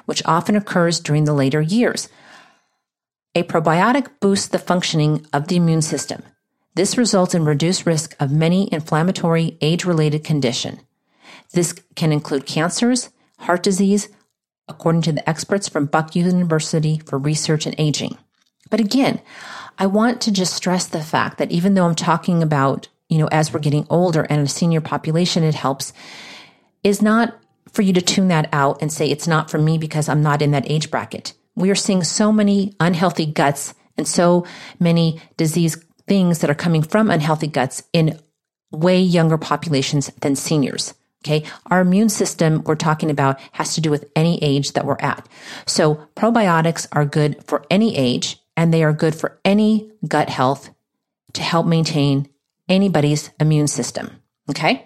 which 0.05 0.25
often 0.25 0.57
occurs 0.57 0.99
during 0.99 1.23
the 1.23 1.33
later 1.33 1.61
years. 1.61 2.09
A 3.35 3.43
probiotic 3.43 4.07
boosts 4.19 4.49
the 4.49 4.59
functioning 4.59 5.25
of 5.31 5.47
the 5.47 5.55
immune 5.55 5.81
system. 5.81 6.23
This 6.73 6.97
results 6.97 7.33
in 7.33 7.45
reduced 7.45 7.85
risk 7.85 8.15
of 8.19 8.31
many 8.31 8.67
inflammatory 8.73 9.57
age-related 9.61 10.23
condition. 10.23 10.81
This 11.53 11.73
can 11.95 12.11
include 12.11 12.45
cancers, 12.45 13.09
heart 13.39 13.63
disease, 13.63 14.09
according 14.67 15.01
to 15.03 15.11
the 15.11 15.29
experts 15.29 15.67
from 15.67 15.85
Buck 15.85 16.15
University 16.15 17.01
for 17.05 17.17
Research 17.17 17.65
and 17.65 17.75
Aging. 17.77 18.17
But 18.69 18.79
again, 18.79 19.21
I 19.81 19.87
want 19.87 20.21
to 20.21 20.31
just 20.31 20.53
stress 20.53 20.85
the 20.85 21.01
fact 21.01 21.39
that 21.39 21.49
even 21.49 21.73
though 21.73 21.87
I'm 21.87 21.95
talking 21.95 22.43
about, 22.43 22.87
you 23.09 23.17
know, 23.17 23.27
as 23.31 23.51
we're 23.51 23.61
getting 23.61 23.87
older 23.89 24.21
and 24.21 24.45
a 24.45 24.47
senior 24.47 24.79
population, 24.79 25.43
it 25.43 25.55
helps, 25.55 25.91
is 26.83 27.01
not 27.01 27.35
for 27.71 27.81
you 27.81 27.91
to 27.93 28.01
tune 28.01 28.27
that 28.27 28.47
out 28.53 28.79
and 28.83 28.93
say 28.93 29.09
it's 29.09 29.27
not 29.27 29.49
for 29.49 29.57
me 29.57 29.79
because 29.79 30.07
I'm 30.07 30.21
not 30.21 30.43
in 30.43 30.51
that 30.51 30.69
age 30.69 30.91
bracket. 30.91 31.33
We 31.55 31.71
are 31.71 31.75
seeing 31.75 32.03
so 32.03 32.31
many 32.31 32.75
unhealthy 32.79 33.25
guts 33.25 33.73
and 33.97 34.07
so 34.07 34.45
many 34.79 35.19
disease 35.35 35.83
things 36.07 36.41
that 36.41 36.51
are 36.51 36.55
coming 36.55 36.83
from 36.83 37.09
unhealthy 37.09 37.47
guts 37.47 37.81
in 37.91 38.19
way 38.69 39.01
younger 39.01 39.39
populations 39.39 40.11
than 40.21 40.35
seniors. 40.35 40.93
Okay. 41.25 41.43
Our 41.71 41.81
immune 41.81 42.09
system 42.09 42.63
we're 42.65 42.75
talking 42.75 43.09
about 43.09 43.39
has 43.53 43.73
to 43.73 43.81
do 43.81 43.89
with 43.89 44.11
any 44.15 44.37
age 44.43 44.73
that 44.73 44.85
we're 44.85 44.97
at. 44.99 45.27
So 45.65 46.07
probiotics 46.15 46.85
are 46.91 47.03
good 47.03 47.43
for 47.45 47.65
any 47.71 47.97
age 47.97 48.37
and 48.55 48.73
they 48.73 48.83
are 48.83 48.93
good 48.93 49.15
for 49.15 49.39
any 49.43 49.91
gut 50.07 50.29
health 50.29 50.69
to 51.33 51.41
help 51.41 51.65
maintain 51.65 52.29
anybody's 52.67 53.29
immune 53.39 53.67
system. 53.67 54.21
Okay. 54.49 54.85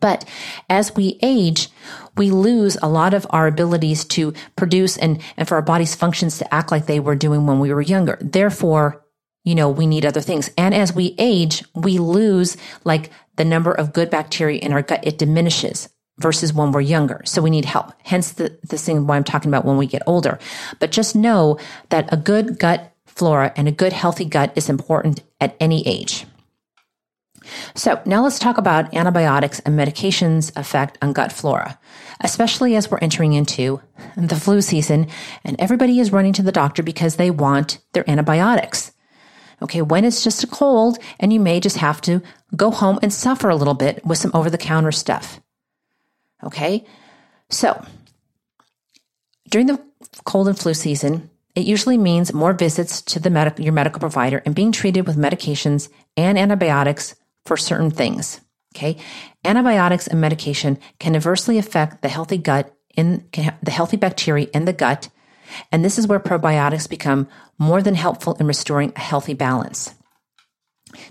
But 0.00 0.24
as 0.68 0.94
we 0.94 1.18
age, 1.20 1.68
we 2.16 2.30
lose 2.30 2.76
a 2.80 2.88
lot 2.88 3.12
of 3.12 3.26
our 3.30 3.46
abilities 3.48 4.04
to 4.06 4.32
produce 4.54 4.96
and, 4.96 5.20
and 5.36 5.48
for 5.48 5.56
our 5.56 5.62
body's 5.62 5.96
functions 5.96 6.38
to 6.38 6.54
act 6.54 6.70
like 6.70 6.86
they 6.86 7.00
were 7.00 7.16
doing 7.16 7.46
when 7.46 7.58
we 7.58 7.72
were 7.72 7.80
younger. 7.80 8.16
Therefore, 8.20 9.04
you 9.44 9.54
know, 9.54 9.68
we 9.68 9.86
need 9.86 10.06
other 10.06 10.20
things. 10.20 10.50
And 10.56 10.74
as 10.74 10.92
we 10.92 11.14
age, 11.18 11.64
we 11.74 11.98
lose 11.98 12.56
like 12.84 13.10
the 13.36 13.44
number 13.44 13.72
of 13.72 13.92
good 13.92 14.10
bacteria 14.10 14.60
in 14.60 14.72
our 14.72 14.82
gut. 14.82 15.00
It 15.02 15.18
diminishes 15.18 15.88
versus 16.20 16.52
when 16.52 16.72
we're 16.72 16.80
younger. 16.80 17.22
So 17.24 17.42
we 17.42 17.50
need 17.50 17.64
help. 17.64 17.92
Hence 18.04 18.32
the, 18.32 18.56
the 18.62 18.78
thing 18.78 19.06
why 19.06 19.16
I'm 19.16 19.24
talking 19.24 19.50
about 19.50 19.64
when 19.64 19.76
we 19.76 19.86
get 19.86 20.02
older. 20.06 20.38
But 20.78 20.92
just 20.92 21.16
know 21.16 21.58
that 21.88 22.12
a 22.12 22.16
good 22.16 22.58
gut 22.58 22.92
flora 23.06 23.52
and 23.56 23.66
a 23.66 23.72
good 23.72 23.92
healthy 23.92 24.24
gut 24.24 24.52
is 24.54 24.68
important 24.68 25.22
at 25.40 25.56
any 25.58 25.86
age. 25.86 26.26
So 27.74 28.00
now 28.04 28.22
let's 28.22 28.38
talk 28.38 28.58
about 28.58 28.94
antibiotics 28.94 29.60
and 29.60 29.78
medications 29.78 30.56
effect 30.56 30.98
on 31.02 31.12
gut 31.12 31.32
flora, 31.32 31.78
especially 32.20 32.76
as 32.76 32.90
we're 32.90 32.98
entering 32.98 33.32
into 33.32 33.80
the 34.16 34.36
flu 34.36 34.60
season 34.60 35.08
and 35.42 35.58
everybody 35.58 35.98
is 35.98 36.12
running 36.12 36.34
to 36.34 36.42
the 36.42 36.52
doctor 36.52 36.82
because 36.82 37.16
they 37.16 37.30
want 37.30 37.78
their 37.92 38.08
antibiotics. 38.08 38.92
Okay, 39.62 39.82
when 39.82 40.04
it's 40.04 40.24
just 40.24 40.44
a 40.44 40.46
cold 40.46 40.98
and 41.18 41.32
you 41.32 41.40
may 41.40 41.60
just 41.60 41.78
have 41.78 42.00
to 42.02 42.22
go 42.56 42.70
home 42.70 42.98
and 43.02 43.12
suffer 43.12 43.48
a 43.48 43.56
little 43.56 43.74
bit 43.74 44.04
with 44.04 44.18
some 44.18 44.30
over 44.34 44.48
the 44.48 44.58
counter 44.58 44.92
stuff. 44.92 45.40
Okay, 46.42 46.84
so 47.50 47.84
during 49.48 49.66
the 49.66 49.82
cold 50.24 50.48
and 50.48 50.58
flu 50.58 50.74
season, 50.74 51.30
it 51.54 51.66
usually 51.66 51.98
means 51.98 52.32
more 52.32 52.52
visits 52.52 53.02
to 53.02 53.20
the 53.20 53.30
medic- 53.30 53.58
your 53.58 53.72
medical 53.72 54.00
provider 54.00 54.42
and 54.46 54.54
being 54.54 54.72
treated 54.72 55.06
with 55.06 55.16
medications 55.16 55.88
and 56.16 56.38
antibiotics 56.38 57.14
for 57.44 57.56
certain 57.56 57.90
things. 57.90 58.40
Okay, 58.74 58.96
antibiotics 59.44 60.06
and 60.06 60.20
medication 60.20 60.78
can 60.98 61.16
adversely 61.16 61.58
affect 61.58 62.02
the 62.02 62.08
healthy 62.08 62.38
gut 62.38 62.74
in 62.96 63.28
the 63.32 63.70
healthy 63.70 63.96
bacteria 63.96 64.48
in 64.54 64.64
the 64.64 64.72
gut 64.72 65.08
and 65.72 65.84
this 65.84 65.98
is 65.98 66.06
where 66.06 66.20
probiotics 66.20 66.88
become 66.88 67.28
more 67.58 67.82
than 67.82 67.94
helpful 67.94 68.34
in 68.34 68.46
restoring 68.46 68.92
a 68.96 69.00
healthy 69.00 69.34
balance. 69.34 69.94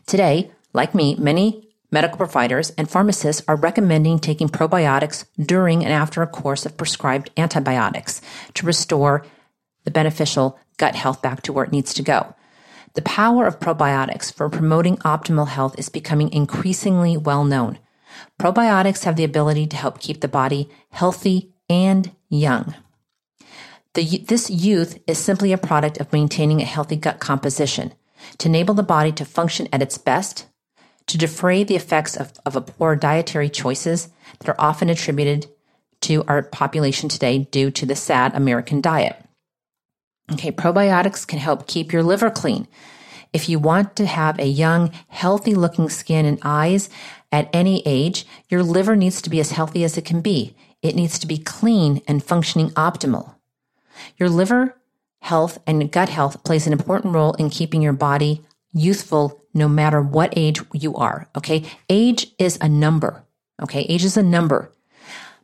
Today, 0.05 0.51
like 0.73 0.95
me, 0.95 1.15
many 1.15 1.68
medical 1.91 2.17
providers 2.17 2.71
and 2.71 2.89
pharmacists 2.89 3.43
are 3.47 3.55
recommending 3.55 4.19
taking 4.19 4.49
probiotics 4.49 5.25
during 5.39 5.83
and 5.83 5.93
after 5.93 6.21
a 6.21 6.27
course 6.27 6.65
of 6.65 6.77
prescribed 6.77 7.31
antibiotics 7.37 8.21
to 8.53 8.65
restore 8.65 9.25
the 9.85 9.91
beneficial 9.91 10.59
gut 10.77 10.95
health 10.95 11.21
back 11.21 11.41
to 11.41 11.53
where 11.53 11.65
it 11.65 11.71
needs 11.71 11.93
to 11.93 12.03
go. 12.03 12.35
The 12.95 13.01
power 13.03 13.45
of 13.45 13.59
probiotics 13.59 14.33
for 14.33 14.49
promoting 14.49 14.97
optimal 14.97 15.47
health 15.47 15.77
is 15.77 15.89
becoming 15.89 16.31
increasingly 16.33 17.17
well 17.17 17.43
known. 17.43 17.79
Probiotics 18.39 19.03
have 19.03 19.15
the 19.15 19.23
ability 19.23 19.67
to 19.67 19.77
help 19.77 19.99
keep 19.99 20.21
the 20.21 20.27
body 20.27 20.69
healthy 20.89 21.53
and 21.69 22.11
young. 22.29 22.75
The, 23.93 24.19
this 24.27 24.49
youth 24.49 24.99
is 25.07 25.17
simply 25.17 25.51
a 25.53 25.57
product 25.57 25.99
of 25.99 26.11
maintaining 26.13 26.61
a 26.61 26.65
healthy 26.65 26.95
gut 26.95 27.19
composition 27.19 27.93
to 28.37 28.47
enable 28.47 28.73
the 28.73 28.83
body 28.83 29.11
to 29.13 29.25
function 29.25 29.67
at 29.71 29.81
its 29.81 29.97
best, 29.97 30.45
to 31.09 31.17
defray 31.17 31.63
the 31.63 31.75
effects 31.75 32.15
of, 32.15 32.31
of 32.45 32.55
a 32.55 32.61
poor 32.61 32.95
dietary 32.95 33.49
choices 33.49 34.09
that 34.37 34.47
are 34.47 34.61
often 34.61 34.89
attributed 34.89 35.47
to 36.01 36.23
our 36.27 36.43
population 36.43 37.09
today 37.09 37.39
due 37.39 37.71
to 37.71 37.85
the 37.85 37.95
sad 37.95 38.35
American 38.35 38.79
diet. 38.79 39.17
Okay, 40.31 40.51
probiotics 40.51 41.27
can 41.27 41.39
help 41.39 41.67
keep 41.67 41.91
your 41.91 42.03
liver 42.03 42.29
clean. 42.29 42.67
If 43.33 43.49
you 43.49 43.57
want 43.57 43.95
to 43.95 44.05
have 44.05 44.37
a 44.37 44.45
young, 44.45 44.91
healthy 45.07 45.55
looking 45.55 45.89
skin 45.89 46.25
and 46.25 46.39
eyes 46.43 46.91
at 47.31 47.49
any 47.53 47.81
age, 47.87 48.25
your 48.47 48.61
liver 48.61 48.95
needs 48.95 49.19
to 49.23 49.31
be 49.31 49.39
as 49.39 49.51
healthy 49.51 49.83
as 49.83 49.97
it 49.97 50.05
can 50.05 50.21
be. 50.21 50.55
It 50.83 50.95
needs 50.95 51.17
to 51.19 51.27
be 51.27 51.39
clean 51.39 52.01
and 52.07 52.23
functioning 52.23 52.69
optimal. 52.71 53.35
Your 54.17 54.29
liver 54.29 54.75
health 55.21 55.57
and 55.65 55.91
gut 55.91 56.09
health 56.09 56.43
plays 56.43 56.67
an 56.67 56.73
important 56.73 57.15
role 57.15 57.33
in 57.33 57.49
keeping 57.49 57.81
your 57.81 57.93
body 57.93 58.43
youthful 58.73 59.41
no 59.53 59.67
matter 59.67 60.01
what 60.01 60.33
age 60.35 60.61
you 60.73 60.95
are. 60.95 61.27
Okay. 61.35 61.63
Age 61.89 62.27
is 62.37 62.57
a 62.61 62.69
number. 62.69 63.23
Okay. 63.61 63.81
Age 63.81 64.05
is 64.05 64.17
a 64.17 64.23
number, 64.23 64.71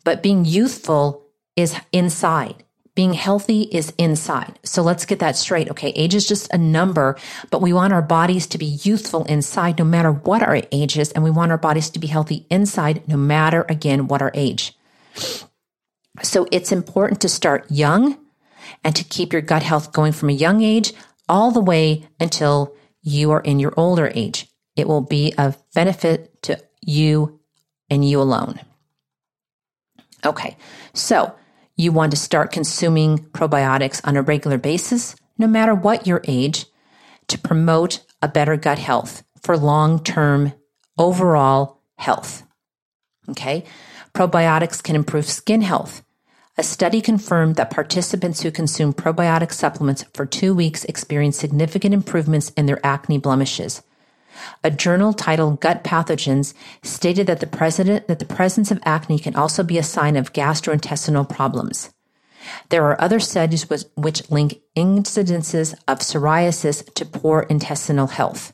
but 0.04 0.24
being 0.24 0.46
youthful 0.46 1.26
is 1.56 1.76
inside. 1.92 2.64
Being 2.96 3.14
healthy 3.14 3.64
is 3.64 3.92
inside. 3.98 4.58
So 4.64 4.82
let's 4.82 5.06
get 5.06 5.20
that 5.20 5.36
straight. 5.36 5.70
Okay. 5.70 5.90
Age 5.90 6.16
is 6.16 6.26
just 6.26 6.54
a 6.54 6.58
number, 6.58 7.18
but 7.52 7.62
we 7.62 7.74
want 7.74 7.92
our 7.92 8.02
bodies 8.02 8.48
to 8.48 8.58
be 8.58 8.80
youthful 8.84 9.26
inside 9.26 9.78
no 9.80 9.86
matter 9.86 10.12
what 10.12 10.42
our 10.42 10.62
age 10.72 10.98
is. 10.98 11.12
And 11.12 11.24
we 11.24 11.32
want 11.32 11.52
our 11.52 11.58
bodies 11.58 11.90
to 11.90 12.00
be 12.00 12.08
healthy 12.08 12.46
inside 12.50 13.06
no 13.08 13.18
matter 13.18 13.66
again 13.68 14.08
what 14.08 14.22
our 14.22 14.32
age. 14.34 14.78
So 16.24 16.48
it's 16.52 16.72
important 16.72 17.20
to 17.22 17.30
start 17.30 17.70
young 17.70 18.18
and 18.84 18.96
to 18.96 19.04
keep 19.04 19.34
your 19.34 19.42
gut 19.42 19.64
health 19.64 19.92
going 19.92 20.14
from 20.14 20.30
a 20.30 20.34
young 20.34 20.62
age 20.62 20.94
all 21.28 21.52
the 21.52 21.62
way 21.62 22.08
until 22.20 22.76
you 23.06 23.32
are 23.32 23.40
in 23.40 23.60
your 23.60 23.74
older 23.78 24.12
age. 24.14 24.50
It 24.76 24.88
will 24.88 25.02
be 25.02 25.34
of 25.38 25.58
benefit 25.74 26.42
to 26.44 26.60
you 26.82 27.40
and 27.90 28.08
you 28.08 28.20
alone. 28.20 28.60
Okay, 30.26 30.58
so 30.94 31.36
you 31.78 31.92
want 31.92 32.12
to 32.12 32.18
start 32.18 32.52
consuming 32.52 33.20
probiotics 33.20 34.02
on 34.04 34.18
a 34.18 34.22
regular 34.22 34.58
basis, 34.58 35.16
no 35.38 35.46
matter 35.46 35.76
what 35.76 36.08
your 36.08 36.22
age, 36.28 36.66
to 37.28 37.38
promote 37.38 38.02
a 38.22 38.28
better 38.28 38.58
gut 38.58 38.80
health 38.80 39.24
for 39.42 39.56
long 39.56 40.04
term 40.04 40.54
overall 40.98 41.82
health. 41.98 42.44
Okay, 43.30 43.66
probiotics 44.14 44.82
can 44.82 44.96
improve 44.96 45.26
skin 45.26 45.62
health. 45.62 46.04
A 46.58 46.64
study 46.64 47.02
confirmed 47.02 47.58
that 47.58 47.70
participants 47.70 48.42
who 48.42 48.50
consumed 48.50 48.96
probiotic 48.96 49.52
supplements 49.52 50.06
for 50.14 50.26
two 50.26 50.56
weeks 50.56 50.86
experienced 50.86 51.40
significant 51.40 51.94
improvements 51.94 52.50
in 52.52 52.66
their 52.66 52.84
acne 52.86 53.18
blemishes. 53.18 53.82
A 54.64 54.72
journal 54.72 55.12
titled 55.12 55.60
Gut 55.60 55.84
Pathogens 55.84 56.54
stated 56.82 57.28
that 57.28 57.42
the, 57.42 57.48
president, 57.48 58.08
that 58.08 58.20
the 58.20 58.26
presence 58.26 58.72
of 58.72 58.80
acne 58.86 59.20
can 59.20 59.36
also 59.36 59.64
be 59.64 59.78
a 59.78 59.84
sign 59.84 60.16
of 60.16 60.32
gastrointestinal 60.32 61.28
problems. 61.28 61.94
There 62.70 62.86
are 62.86 63.02
other 63.02 63.20
studies 63.20 63.70
which, 63.70 63.84
which 63.96 64.30
link 64.32 64.62
incidences 64.78 65.74
of 65.88 66.00
psoriasis 66.00 66.94
to 66.94 67.06
poor 67.06 67.42
intestinal 67.50 68.08
health. 68.08 68.54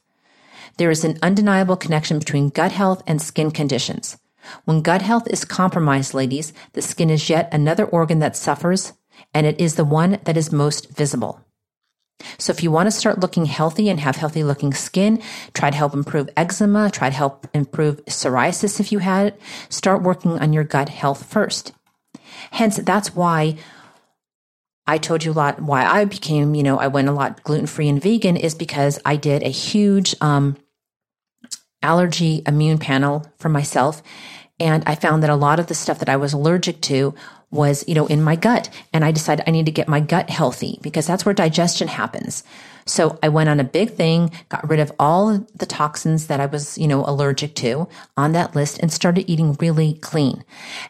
There 0.78 0.92
is 0.92 1.04
an 1.04 1.20
undeniable 1.22 1.76
connection 1.76 2.18
between 2.18 2.50
gut 2.50 2.72
health 2.72 3.04
and 3.06 3.22
skin 3.22 3.52
conditions. 3.52 4.18
When 4.66 4.82
gut 4.82 5.02
health 5.02 5.28
is 5.30 5.46
compromised, 5.46 6.14
ladies, 6.14 6.54
the 6.74 6.82
skin 6.82 7.10
is 7.10 7.30
yet 7.30 7.54
another 7.54 7.86
organ 7.86 8.20
that 8.20 8.36
suffers, 8.36 8.94
and 9.34 9.46
it 9.46 9.60
is 9.60 9.76
the 9.76 9.86
one 9.86 10.20
that 10.24 10.38
is 10.38 10.52
most 10.52 10.90
visible. 10.90 11.42
So 12.38 12.52
if 12.52 12.64
you 12.64 12.72
want 12.72 12.88
to 12.88 12.92
start 12.92 13.20
looking 13.20 13.46
healthy 13.46 13.90
and 13.90 14.00
have 14.00 14.16
healthy 14.16 14.44
looking 14.44 14.74
skin, 14.74 15.22
try 15.54 15.70
to 15.70 15.78
help 15.78 15.94
improve 15.94 16.30
eczema, 16.38 16.90
try 16.92 17.10
to 17.10 17.16
help 17.16 17.48
improve 17.54 18.06
psoriasis 18.06 18.80
if 18.80 18.92
you 18.92 19.00
had 19.00 19.28
it, 19.28 19.42
start 19.70 20.04
working 20.04 20.40
on 20.40 20.54
your 20.54 20.64
gut 20.64 20.90
health 20.90 21.26
first. 21.26 21.74
Hence, 22.52 22.78
that's 22.78 23.16
why 23.16 23.58
I 24.88 24.98
told 24.98 25.24
you 25.24 25.32
a 25.32 25.34
lot 25.34 25.62
why 25.62 25.86
I 25.86 26.06
became, 26.06 26.56
you 26.56 26.64
know, 26.64 26.78
I 26.78 26.88
went 26.88 27.08
a 27.08 27.14
lot 27.14 27.44
gluten 27.44 27.68
free 27.68 27.88
and 27.88 28.02
vegan 28.02 28.38
is 28.38 28.56
because 28.56 29.00
I 29.06 29.16
did 29.16 29.44
a 29.44 29.50
huge 29.50 30.16
um, 30.22 30.58
allergy 31.82 32.44
immune 32.46 32.78
panel 32.78 33.26
for 33.38 33.50
myself. 33.50 34.02
And 34.60 34.84
I 34.86 34.96
found 34.96 35.24
that 35.24 35.30
a 35.30 35.36
lot 35.36 35.60
of 35.60 35.68
the 35.68 35.74
stuff 35.74 36.00
that 36.00 36.10
I 36.10 36.18
was 36.18 36.34
allergic 36.34 36.82
to 36.82 37.16
was, 37.50 37.84
you 37.88 37.96
know, 37.96 38.08
in 38.08 38.22
my 38.22 38.36
gut. 38.36 38.70
And 38.94 39.04
I 39.04 39.12
decided 39.12 39.44
I 39.48 39.52
need 39.52 39.66
to 39.66 39.72
get 39.72 39.88
my 39.88 40.00
gut 40.00 40.30
healthy 40.30 40.80
because 40.82 41.08
that's 41.08 41.26
where 41.26 41.34
digestion 41.34 41.88
happens. 41.88 42.44
So 42.86 43.20
I 43.22 43.30
went 43.30 43.50
on 43.50 43.60
a 43.60 43.64
big 43.64 43.92
thing, 43.92 44.32
got 44.50 44.68
rid 44.70 44.80
of 44.80 44.92
all 45.00 45.46
the 45.56 45.66
toxins 45.66 46.28
that 46.28 46.40
I 46.40 46.46
was, 46.46 46.78
you 46.78 46.88
know, 46.88 47.06
allergic 47.06 47.56
to 47.56 47.88
on 48.18 48.32
that 48.34 48.56
list 48.56 48.80
and 48.80 48.92
started 48.92 49.30
eating 49.30 49.54
really 49.60 49.94
clean. 49.96 50.44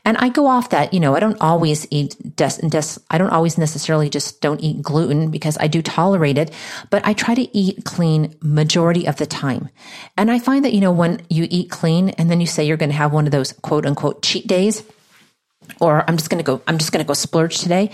And 0.06 0.18
I 0.18 0.30
go 0.30 0.48
off 0.48 0.70
that, 0.70 0.94
you 0.94 1.00
know, 1.00 1.16
I 1.16 1.20
don't 1.20 1.40
always 1.42 1.88
eat, 1.92 2.16
des- 2.36 2.68
des- 2.68 3.00
I 3.10 3.18
don't 3.18 3.30
always 3.30 3.58
necessarily 3.58 4.10
just 4.10 4.42
don't 4.42 4.62
eat 4.62 4.82
gluten 4.82 5.32
because 5.32 5.58
I 5.60 5.68
do 5.68 5.82
tolerate 5.82 6.38
it, 6.38 6.54
but 6.90 7.06
I 7.06 7.14
try 7.14 7.36
to 7.36 7.58
eat 7.58 7.86
clean 7.86 8.36
majority 8.42 9.08
of 9.08 9.18
the 9.18 9.26
time. 9.26 9.70
And 10.18 10.32
I 10.32 10.40
find 10.40 10.66
that, 10.66 10.74
you 10.74 10.82
know, 10.82 10.92
when 10.92 11.22
you 11.30 11.48
eat 11.50 11.70
clean 11.70 12.10
and 12.10 12.30
then 12.30 12.42
you 12.42 12.48
say 12.48 12.64
you're 12.66 12.78
going 12.78 12.90
to 12.90 12.96
have 12.96 13.14
one 13.14 13.26
of 13.26 13.32
those 13.32 13.54
quote 13.54 13.86
unquote 13.86 14.22
cheat 14.22 14.48
days, 14.48 14.84
or 15.80 16.04
I'm 16.08 16.18
just 16.18 16.30
going 16.30 16.44
to 16.44 16.44
go, 16.44 16.62
I'm 16.68 16.78
just 16.78 16.92
going 16.92 17.04
to 17.04 17.08
go 17.08 17.14
splurge 17.14 17.60
today. 17.60 17.92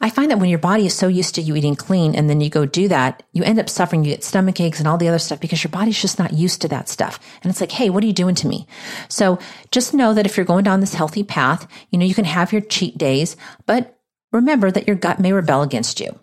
I 0.00 0.10
find 0.10 0.30
that 0.30 0.38
when 0.38 0.50
your 0.50 0.58
body 0.58 0.86
is 0.86 0.94
so 0.94 1.08
used 1.08 1.34
to 1.36 1.42
you 1.42 1.56
eating 1.56 1.76
clean 1.76 2.14
and 2.14 2.28
then 2.28 2.40
you 2.40 2.50
go 2.50 2.66
do 2.66 2.88
that, 2.88 3.22
you 3.32 3.42
end 3.44 3.58
up 3.58 3.68
suffering, 3.68 4.04
you 4.04 4.10
get 4.10 4.24
stomach 4.24 4.60
aches 4.60 4.78
and 4.78 4.88
all 4.88 4.98
the 4.98 5.08
other 5.08 5.18
stuff 5.18 5.40
because 5.40 5.62
your 5.62 5.70
body's 5.70 6.00
just 6.00 6.18
not 6.18 6.32
used 6.32 6.62
to 6.62 6.68
that 6.68 6.88
stuff. 6.88 7.18
And 7.42 7.50
it's 7.50 7.60
like, 7.60 7.72
Hey, 7.72 7.90
what 7.90 8.02
are 8.02 8.06
you 8.06 8.12
doing 8.12 8.34
to 8.36 8.48
me? 8.48 8.66
So 9.08 9.38
just 9.70 9.94
know 9.94 10.14
that 10.14 10.26
if 10.26 10.36
you're 10.36 10.46
going 10.46 10.64
down 10.64 10.80
this 10.80 10.94
healthy 10.94 11.22
path, 11.22 11.66
you 11.90 11.98
know, 11.98 12.06
you 12.06 12.14
can 12.14 12.24
have 12.24 12.52
your 12.52 12.62
cheat 12.62 12.98
days, 12.98 13.36
but 13.66 13.98
remember 14.32 14.70
that 14.70 14.86
your 14.86 14.96
gut 14.96 15.20
may 15.20 15.32
rebel 15.32 15.62
against 15.62 16.00
you. 16.00 16.18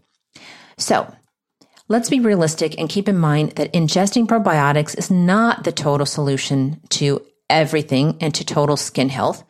So 0.77 1.13
let's 1.87 2.09
be 2.09 2.19
realistic 2.19 2.77
and 2.77 2.89
keep 2.89 3.07
in 3.07 3.17
mind 3.17 3.53
that 3.53 3.73
ingesting 3.73 4.27
probiotics 4.27 4.97
is 4.97 5.09
not 5.09 5.63
the 5.63 5.71
total 5.71 6.05
solution 6.05 6.81
to 6.89 7.21
everything 7.49 8.17
and 8.21 8.33
to 8.35 8.45
total 8.45 8.77
skin 8.77 9.09
health. 9.09 9.43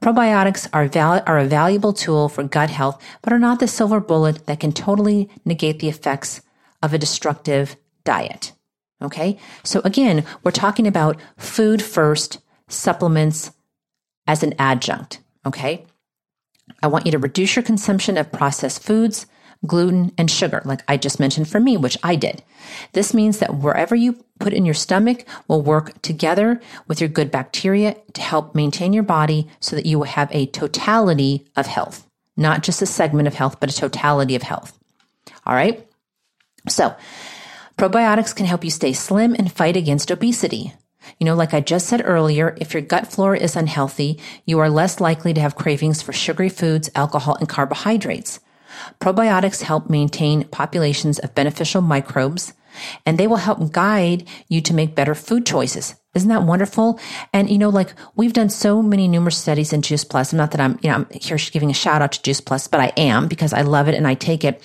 Probiotics 0.00 0.68
are, 0.72 0.86
val- 0.86 1.22
are 1.26 1.38
a 1.38 1.44
valuable 1.44 1.92
tool 1.92 2.28
for 2.28 2.44
gut 2.44 2.70
health, 2.70 3.02
but 3.22 3.32
are 3.32 3.38
not 3.38 3.60
the 3.60 3.68
silver 3.68 4.00
bullet 4.00 4.46
that 4.46 4.60
can 4.60 4.72
totally 4.72 5.28
negate 5.44 5.80
the 5.80 5.88
effects 5.88 6.40
of 6.82 6.94
a 6.94 6.98
destructive 6.98 7.76
diet. 8.04 8.52
Okay. 9.02 9.38
So 9.64 9.80
again, 9.84 10.24
we're 10.42 10.50
talking 10.50 10.86
about 10.86 11.20
food 11.36 11.82
first, 11.82 12.38
supplements 12.68 13.52
as 14.26 14.42
an 14.42 14.54
adjunct. 14.58 15.20
Okay. 15.46 15.86
I 16.82 16.86
want 16.86 17.06
you 17.06 17.12
to 17.12 17.18
reduce 17.18 17.56
your 17.56 17.62
consumption 17.62 18.16
of 18.16 18.30
processed 18.30 18.82
foods, 18.82 19.26
gluten, 19.66 20.12
and 20.16 20.30
sugar, 20.30 20.62
like 20.64 20.82
I 20.86 20.96
just 20.96 21.18
mentioned 21.18 21.48
for 21.48 21.60
me, 21.60 21.76
which 21.76 21.98
I 22.02 22.16
did. 22.16 22.42
This 22.92 23.12
means 23.12 23.38
that 23.38 23.56
wherever 23.56 23.94
you 23.94 24.24
put 24.38 24.52
in 24.52 24.64
your 24.64 24.74
stomach 24.74 25.24
will 25.48 25.62
work 25.62 26.00
together 26.02 26.60
with 26.86 27.00
your 27.00 27.08
good 27.08 27.30
bacteria 27.30 27.96
to 28.14 28.20
help 28.20 28.54
maintain 28.54 28.92
your 28.92 29.02
body 29.02 29.48
so 29.60 29.74
that 29.74 29.86
you 29.86 29.98
will 29.98 30.06
have 30.06 30.28
a 30.32 30.46
totality 30.46 31.46
of 31.56 31.66
health, 31.66 32.06
not 32.36 32.62
just 32.62 32.82
a 32.82 32.86
segment 32.86 33.26
of 33.26 33.34
health, 33.34 33.58
but 33.58 33.70
a 33.70 33.76
totality 33.76 34.36
of 34.36 34.42
health. 34.42 34.78
All 35.44 35.54
right. 35.54 35.84
So 36.68 36.94
probiotics 37.76 38.34
can 38.34 38.46
help 38.46 38.64
you 38.64 38.70
stay 38.70 38.92
slim 38.92 39.34
and 39.34 39.50
fight 39.50 39.76
against 39.76 40.10
obesity. 40.10 40.74
You 41.18 41.24
know, 41.24 41.34
like 41.34 41.54
I 41.54 41.60
just 41.60 41.86
said 41.86 42.02
earlier, 42.04 42.56
if 42.60 42.74
your 42.74 42.82
gut 42.82 43.10
flora 43.10 43.38
is 43.38 43.56
unhealthy, 43.56 44.20
you 44.44 44.58
are 44.58 44.68
less 44.68 45.00
likely 45.00 45.32
to 45.34 45.40
have 45.40 45.56
cravings 45.56 46.02
for 46.02 46.12
sugary 46.12 46.48
foods, 46.48 46.90
alcohol, 46.94 47.36
and 47.36 47.48
carbohydrates. 47.48 48.40
Probiotics 49.00 49.62
help 49.62 49.88
maintain 49.88 50.44
populations 50.44 51.18
of 51.18 51.34
beneficial 51.34 51.82
microbes 51.82 52.54
and 53.06 53.18
they 53.18 53.26
will 53.26 53.36
help 53.36 53.72
guide 53.72 54.28
you 54.48 54.60
to 54.62 54.74
make 54.74 54.94
better 54.94 55.14
food 55.14 55.46
choices. 55.46 55.94
Isn't 56.14 56.28
that 56.28 56.42
wonderful? 56.42 56.98
And 57.32 57.50
you 57.50 57.58
know, 57.58 57.68
like 57.68 57.94
we've 58.16 58.32
done 58.32 58.50
so 58.50 58.82
many 58.82 59.08
numerous 59.08 59.36
studies 59.36 59.72
in 59.72 59.82
Juice 59.82 60.04
Plus. 60.04 60.32
Not 60.32 60.52
that 60.52 60.60
I'm, 60.60 60.78
you 60.82 60.90
know, 60.90 60.96
I'm 60.96 61.06
here 61.10 61.38
giving 61.50 61.70
a 61.70 61.74
shout 61.74 62.02
out 62.02 62.12
to 62.12 62.22
Juice 62.22 62.40
Plus, 62.40 62.68
but 62.68 62.80
I 62.80 62.92
am 62.96 63.28
because 63.28 63.52
I 63.52 63.62
love 63.62 63.88
it 63.88 63.94
and 63.94 64.06
I 64.06 64.14
take 64.14 64.44
it. 64.44 64.62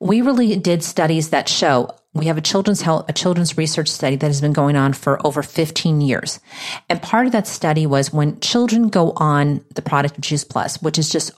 We 0.00 0.22
really 0.22 0.56
did 0.56 0.82
studies 0.82 1.30
that 1.30 1.48
show 1.48 1.90
we 2.12 2.26
have 2.26 2.38
a 2.38 2.42
children's 2.42 2.82
health, 2.82 3.04
a 3.08 3.12
children's 3.12 3.56
research 3.56 3.88
study 3.88 4.16
that 4.16 4.26
has 4.26 4.40
been 4.40 4.52
going 4.52 4.74
on 4.74 4.92
for 4.94 5.24
over 5.24 5.42
15 5.42 6.00
years. 6.00 6.40
And 6.88 7.00
part 7.00 7.26
of 7.26 7.32
that 7.32 7.46
study 7.46 7.86
was 7.86 8.12
when 8.12 8.40
children 8.40 8.88
go 8.88 9.12
on 9.16 9.64
the 9.74 9.82
product 9.82 10.16
of 10.16 10.22
Juice 10.22 10.42
Plus, 10.42 10.82
which 10.82 10.98
is 10.98 11.08
just 11.08 11.30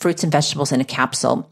fruits 0.00 0.22
and 0.22 0.32
vegetables 0.32 0.72
in 0.72 0.80
a 0.80 0.84
capsule. 0.84 1.50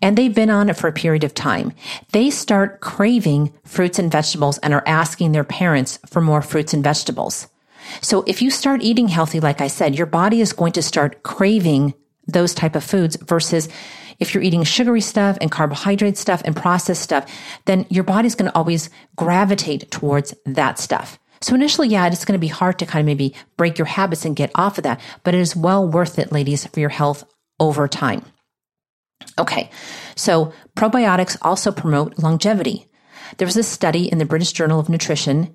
And 0.00 0.16
they've 0.16 0.34
been 0.34 0.50
on 0.50 0.70
it 0.70 0.76
for 0.76 0.88
a 0.88 0.92
period 0.92 1.24
of 1.24 1.34
time. 1.34 1.72
They 2.12 2.30
start 2.30 2.80
craving 2.80 3.52
fruits 3.64 3.98
and 3.98 4.10
vegetables 4.10 4.58
and 4.58 4.72
are 4.72 4.84
asking 4.86 5.32
their 5.32 5.44
parents 5.44 5.98
for 6.06 6.20
more 6.20 6.42
fruits 6.42 6.72
and 6.72 6.82
vegetables. 6.82 7.48
So 8.00 8.22
if 8.26 8.42
you 8.42 8.50
start 8.50 8.82
eating 8.82 9.08
healthy, 9.08 9.40
like 9.40 9.60
I 9.60 9.68
said, 9.68 9.96
your 9.96 10.06
body 10.06 10.40
is 10.40 10.52
going 10.52 10.72
to 10.72 10.82
start 10.82 11.22
craving 11.22 11.94
those 12.26 12.54
type 12.54 12.76
of 12.76 12.84
foods 12.84 13.16
versus 13.16 13.68
if 14.18 14.34
you're 14.34 14.42
eating 14.42 14.64
sugary 14.64 15.00
stuff 15.00 15.38
and 15.40 15.50
carbohydrate 15.50 16.18
stuff 16.18 16.42
and 16.44 16.54
processed 16.54 17.02
stuff, 17.02 17.30
then 17.64 17.86
your 17.88 18.04
body's 18.04 18.34
going 18.34 18.50
to 18.50 18.56
always 18.56 18.90
gravitate 19.16 19.90
towards 19.90 20.34
that 20.44 20.78
stuff. 20.78 21.18
So 21.40 21.54
initially, 21.54 21.88
yeah, 21.88 22.08
it's 22.08 22.24
going 22.24 22.38
to 22.38 22.40
be 22.40 22.48
hard 22.48 22.80
to 22.80 22.86
kind 22.86 23.00
of 23.00 23.06
maybe 23.06 23.34
break 23.56 23.78
your 23.78 23.86
habits 23.86 24.24
and 24.24 24.34
get 24.34 24.50
off 24.56 24.76
of 24.76 24.84
that, 24.84 25.00
but 25.22 25.34
it 25.34 25.40
is 25.40 25.54
well 25.54 25.86
worth 25.86 26.18
it, 26.18 26.32
ladies, 26.32 26.66
for 26.66 26.80
your 26.80 26.88
health 26.88 27.24
over 27.60 27.88
time. 27.88 28.24
Okay, 29.38 29.70
so 30.14 30.52
probiotics 30.76 31.36
also 31.42 31.72
promote 31.72 32.18
longevity. 32.18 32.88
There 33.36 33.46
was 33.46 33.56
a 33.56 33.62
study 33.62 34.10
in 34.10 34.18
the 34.18 34.24
British 34.24 34.52
Journal 34.52 34.80
of 34.80 34.88
Nutrition. 34.88 35.54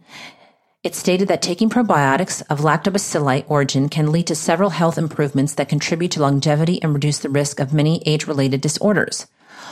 It 0.83 0.95
stated 0.95 1.27
that 1.29 1.41
taking 1.41 1.69
probiotics 1.69 2.43
of 2.49 2.59
lactobacilli 2.59 3.45
origin 3.47 3.89
can 3.89 4.11
lead 4.11 4.27
to 4.27 4.35
several 4.35 4.69
health 4.69 4.97
improvements 4.97 5.55
that 5.55 5.69
contribute 5.69 6.11
to 6.11 6.21
longevity 6.21 6.81
and 6.83 6.93
reduce 6.93 7.19
the 7.19 7.29
risk 7.29 7.59
of 7.59 7.73
many 7.73 8.03
age 8.05 8.27
related 8.27 8.61
disorders. 8.61 9.27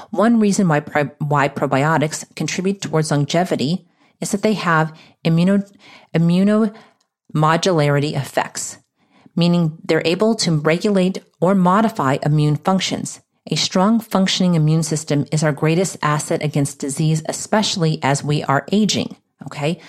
One 0.09 0.39
reason 0.39 0.67
why, 0.67 0.79
why 1.19 1.49
probiotics 1.49 2.23
contribute 2.35 2.81
towards 2.81 3.11
longevity 3.11 3.87
is 4.21 4.31
that 4.31 4.41
they 4.41 4.53
have 4.53 4.97
immuno, 5.25 5.69
immunomodularity 6.15 8.13
effects, 8.15 8.77
meaning 9.35 9.77
they're 9.83 10.01
able 10.05 10.35
to 10.35 10.57
regulate 10.57 11.23
or 11.39 11.55
modify 11.55 12.17
immune 12.23 12.57
functions. 12.57 13.21
A 13.49 13.55
strong 13.55 13.99
functioning 13.99 14.55
immune 14.55 14.83
system 14.83 15.25
is 15.31 15.43
our 15.43 15.51
greatest 15.51 15.97
asset 16.01 16.43
against 16.43 16.79
disease, 16.79 17.23
especially 17.27 17.99
as 18.03 18.23
we 18.23 18.43
are 18.43 18.65
aging. 18.71 19.15
Okay. 19.47 19.79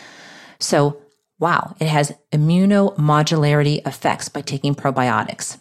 So, 0.59 1.03
wow, 1.39 1.77
it 1.79 1.89
has 1.89 2.15
immunomodularity 2.33 3.87
effects 3.87 4.29
by 4.29 4.41
taking 4.41 4.75
probiotics. 4.75 5.59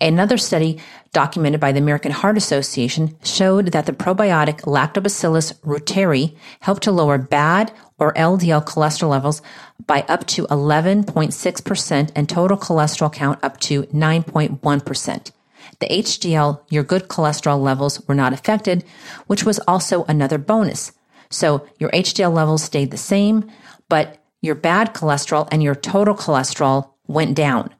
Another 0.00 0.36
study 0.36 0.80
documented 1.12 1.60
by 1.60 1.72
the 1.72 1.78
American 1.78 2.12
Heart 2.12 2.36
Association 2.36 3.16
showed 3.22 3.72
that 3.72 3.86
the 3.86 3.92
probiotic 3.92 4.62
Lactobacillus 4.62 5.58
reuteri 5.60 6.36
helped 6.60 6.82
to 6.84 6.92
lower 6.92 7.18
bad 7.18 7.72
or 8.00 8.14
LDL 8.14 8.64
cholesterol 8.64 9.10
levels 9.10 9.42
by 9.86 10.04
up 10.08 10.26
to 10.28 10.46
11.6% 10.46 12.12
and 12.16 12.28
total 12.28 12.56
cholesterol 12.56 13.12
count 13.12 13.38
up 13.44 13.60
to 13.60 13.82
9.1%. 13.84 15.30
The 15.78 15.86
HDL, 15.86 16.60
your 16.70 16.82
good 16.82 17.08
cholesterol 17.08 17.60
levels, 17.60 18.06
were 18.08 18.14
not 18.14 18.32
affected, 18.32 18.84
which 19.26 19.44
was 19.44 19.60
also 19.60 20.04
another 20.04 20.38
bonus. 20.38 20.92
So 21.30 21.66
your 21.78 21.90
HDL 21.90 22.32
levels 22.32 22.62
stayed 22.62 22.90
the 22.90 22.96
same, 22.96 23.50
but 23.88 24.18
your 24.42 24.54
bad 24.54 24.94
cholesterol 24.94 25.48
and 25.52 25.62
your 25.62 25.74
total 25.74 26.14
cholesterol 26.14 26.90
went 27.06 27.36
down. 27.36 27.74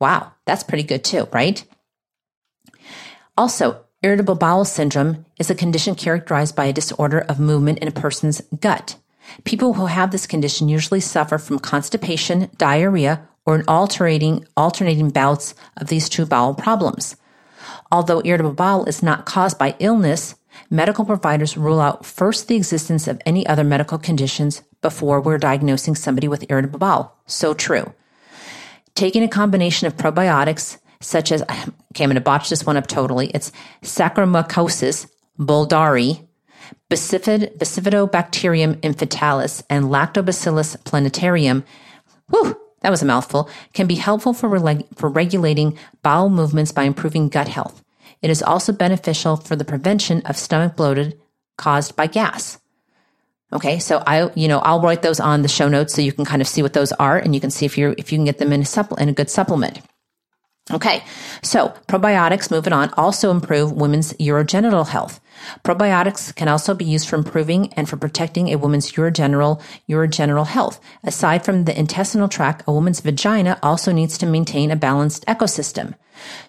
Wow, 0.00 0.32
that's 0.46 0.62
pretty 0.62 0.84
good 0.84 1.04
too, 1.04 1.28
right? 1.32 1.64
Also, 3.36 3.84
irritable 4.02 4.36
bowel 4.36 4.64
syndrome 4.64 5.24
is 5.38 5.50
a 5.50 5.54
condition 5.54 5.94
characterized 5.94 6.54
by 6.54 6.66
a 6.66 6.72
disorder 6.72 7.20
of 7.20 7.40
movement 7.40 7.78
in 7.80 7.88
a 7.88 7.92
person's 7.92 8.40
gut. 8.60 8.96
People 9.44 9.74
who 9.74 9.86
have 9.86 10.10
this 10.10 10.26
condition 10.26 10.68
usually 10.68 11.00
suffer 11.00 11.38
from 11.38 11.58
constipation, 11.58 12.50
diarrhea, 12.56 13.28
or 13.46 13.54
an 13.54 13.64
alternating, 13.68 14.46
alternating 14.56 15.10
bouts 15.10 15.54
of 15.76 15.88
these 15.88 16.08
two 16.08 16.26
bowel 16.26 16.54
problems. 16.54 17.16
Although 17.90 18.22
irritable 18.24 18.54
bowel 18.54 18.84
is 18.86 19.02
not 19.02 19.26
caused 19.26 19.58
by 19.58 19.76
illness, 19.78 20.34
medical 20.70 21.04
providers 21.04 21.56
rule 21.56 21.80
out 21.80 22.06
first 22.06 22.48
the 22.48 22.56
existence 22.56 23.06
of 23.06 23.20
any 23.26 23.46
other 23.46 23.64
medical 23.64 23.98
conditions 23.98 24.62
before 24.82 25.20
we're 25.20 25.38
diagnosing 25.38 25.94
somebody 25.94 26.28
with 26.28 26.50
irritable 26.50 26.78
bowel. 26.78 27.16
So 27.26 27.54
true. 27.54 27.92
Taking 28.94 29.22
a 29.22 29.28
combination 29.28 29.86
of 29.86 29.96
probiotics, 29.96 30.78
such 31.00 31.32
as, 31.32 31.42
okay, 31.42 31.54
I'm 32.04 32.08
going 32.08 32.14
to 32.14 32.20
botch 32.20 32.48
this 32.48 32.64
one 32.64 32.76
up 32.76 32.86
totally. 32.86 33.28
It's 33.28 33.52
Saccharomycosis 33.82 35.08
boulardii, 35.38 36.26
Bifidobacterium 36.90 38.76
infestalis, 38.80 39.62
and 39.68 39.86
Lactobacillus 39.86 40.82
plantarum. 40.84 41.64
Whew, 42.30 42.56
that 42.80 42.90
was 42.90 43.02
a 43.02 43.06
mouthful. 43.06 43.48
Can 43.72 43.86
be 43.86 43.94
helpful 43.96 44.34
for, 44.34 44.48
reg- 44.48 44.86
for 44.94 45.08
regulating 45.08 45.78
bowel 46.02 46.28
movements 46.28 46.72
by 46.72 46.84
improving 46.84 47.28
gut 47.28 47.48
health. 47.48 47.82
It 48.22 48.30
is 48.30 48.42
also 48.42 48.72
beneficial 48.72 49.36
for 49.36 49.56
the 49.56 49.64
prevention 49.64 50.22
of 50.22 50.36
stomach 50.36 50.76
bloated 50.76 51.20
caused 51.56 51.96
by 51.96 52.06
gas. 52.06 52.58
Okay, 53.52 53.78
so 53.78 54.02
I, 54.06 54.30
you 54.34 54.48
know, 54.48 54.58
I'll 54.58 54.80
write 54.80 55.02
those 55.02 55.20
on 55.20 55.42
the 55.42 55.48
show 55.48 55.68
notes 55.68 55.94
so 55.94 56.02
you 56.02 56.12
can 56.12 56.24
kind 56.24 56.42
of 56.42 56.48
see 56.48 56.62
what 56.62 56.72
those 56.72 56.92
are, 56.92 57.16
and 57.16 57.34
you 57.34 57.40
can 57.40 57.50
see 57.50 57.66
if 57.66 57.78
you're 57.78 57.94
if 57.96 58.10
you 58.10 58.18
can 58.18 58.24
get 58.24 58.38
them 58.38 58.52
in 58.52 58.62
a 58.62 58.64
supple 58.64 58.96
in 58.96 59.08
a 59.08 59.12
good 59.12 59.30
supplement. 59.30 59.80
Okay, 60.72 61.04
so 61.42 61.74
probiotics, 61.86 62.50
moving 62.50 62.72
on, 62.72 62.92
also 62.96 63.30
improve 63.30 63.72
women's 63.72 64.14
urogenital 64.14 64.88
health. 64.88 65.20
Probiotics 65.64 66.34
can 66.34 66.48
also 66.48 66.74
be 66.74 66.84
used 66.84 67.08
for 67.08 67.16
improving 67.16 67.72
and 67.74 67.88
for 67.88 67.96
protecting 67.96 68.48
a 68.48 68.58
woman's 68.58 68.92
urogenital, 68.92 69.60
urogenital 69.88 70.46
health. 70.46 70.80
Aside 71.02 71.44
from 71.44 71.64
the 71.64 71.78
intestinal 71.78 72.28
tract, 72.28 72.62
a 72.66 72.72
woman's 72.72 73.00
vagina 73.00 73.58
also 73.62 73.92
needs 73.92 74.18
to 74.18 74.26
maintain 74.26 74.70
a 74.70 74.76
balanced 74.76 75.24
ecosystem. 75.26 75.94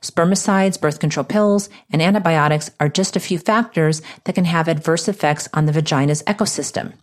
Spermicides, 0.01 0.79
birth 0.79 0.99
control 0.99 1.23
pills, 1.23 1.69
and 1.91 2.01
antibiotics 2.01 2.71
are 2.79 2.89
just 2.89 3.15
a 3.15 3.19
few 3.19 3.39
factors 3.39 4.01
that 4.25 4.35
can 4.35 4.45
have 4.45 4.67
adverse 4.67 5.07
effects 5.07 5.47
on 5.53 5.65
the 5.65 5.71
vagina's 5.71 6.23
ecosystem. 6.23 6.93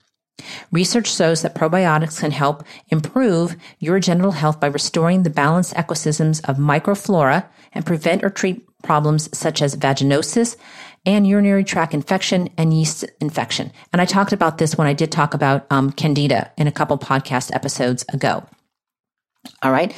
Research 0.70 1.14
shows 1.14 1.42
that 1.42 1.54
probiotics 1.54 2.20
can 2.20 2.30
help 2.30 2.64
improve 2.88 3.56
urogenital 3.82 4.34
health 4.34 4.60
by 4.60 4.66
restoring 4.66 5.22
the 5.22 5.30
balanced 5.30 5.74
ecosystems 5.74 6.40
of 6.48 6.56
microflora 6.56 7.46
and 7.72 7.86
prevent 7.86 8.24
or 8.24 8.30
treat 8.30 8.66
problems 8.82 9.28
such 9.36 9.62
as 9.62 9.76
vaginosis 9.76 10.56
and 11.04 11.26
urinary 11.26 11.64
tract 11.64 11.94
infection 11.94 12.48
and 12.56 12.72
yeast 12.72 13.04
infection. 13.20 13.72
And 13.92 14.00
I 14.00 14.04
talked 14.04 14.32
about 14.32 14.58
this 14.58 14.76
when 14.76 14.86
I 14.86 14.92
did 14.92 15.10
talk 15.10 15.34
about 15.34 15.66
um, 15.70 15.90
candida 15.90 16.52
in 16.56 16.66
a 16.66 16.72
couple 16.72 16.96
podcast 16.98 17.54
episodes 17.54 18.04
ago. 18.12 18.46
All 19.62 19.72
right. 19.72 19.94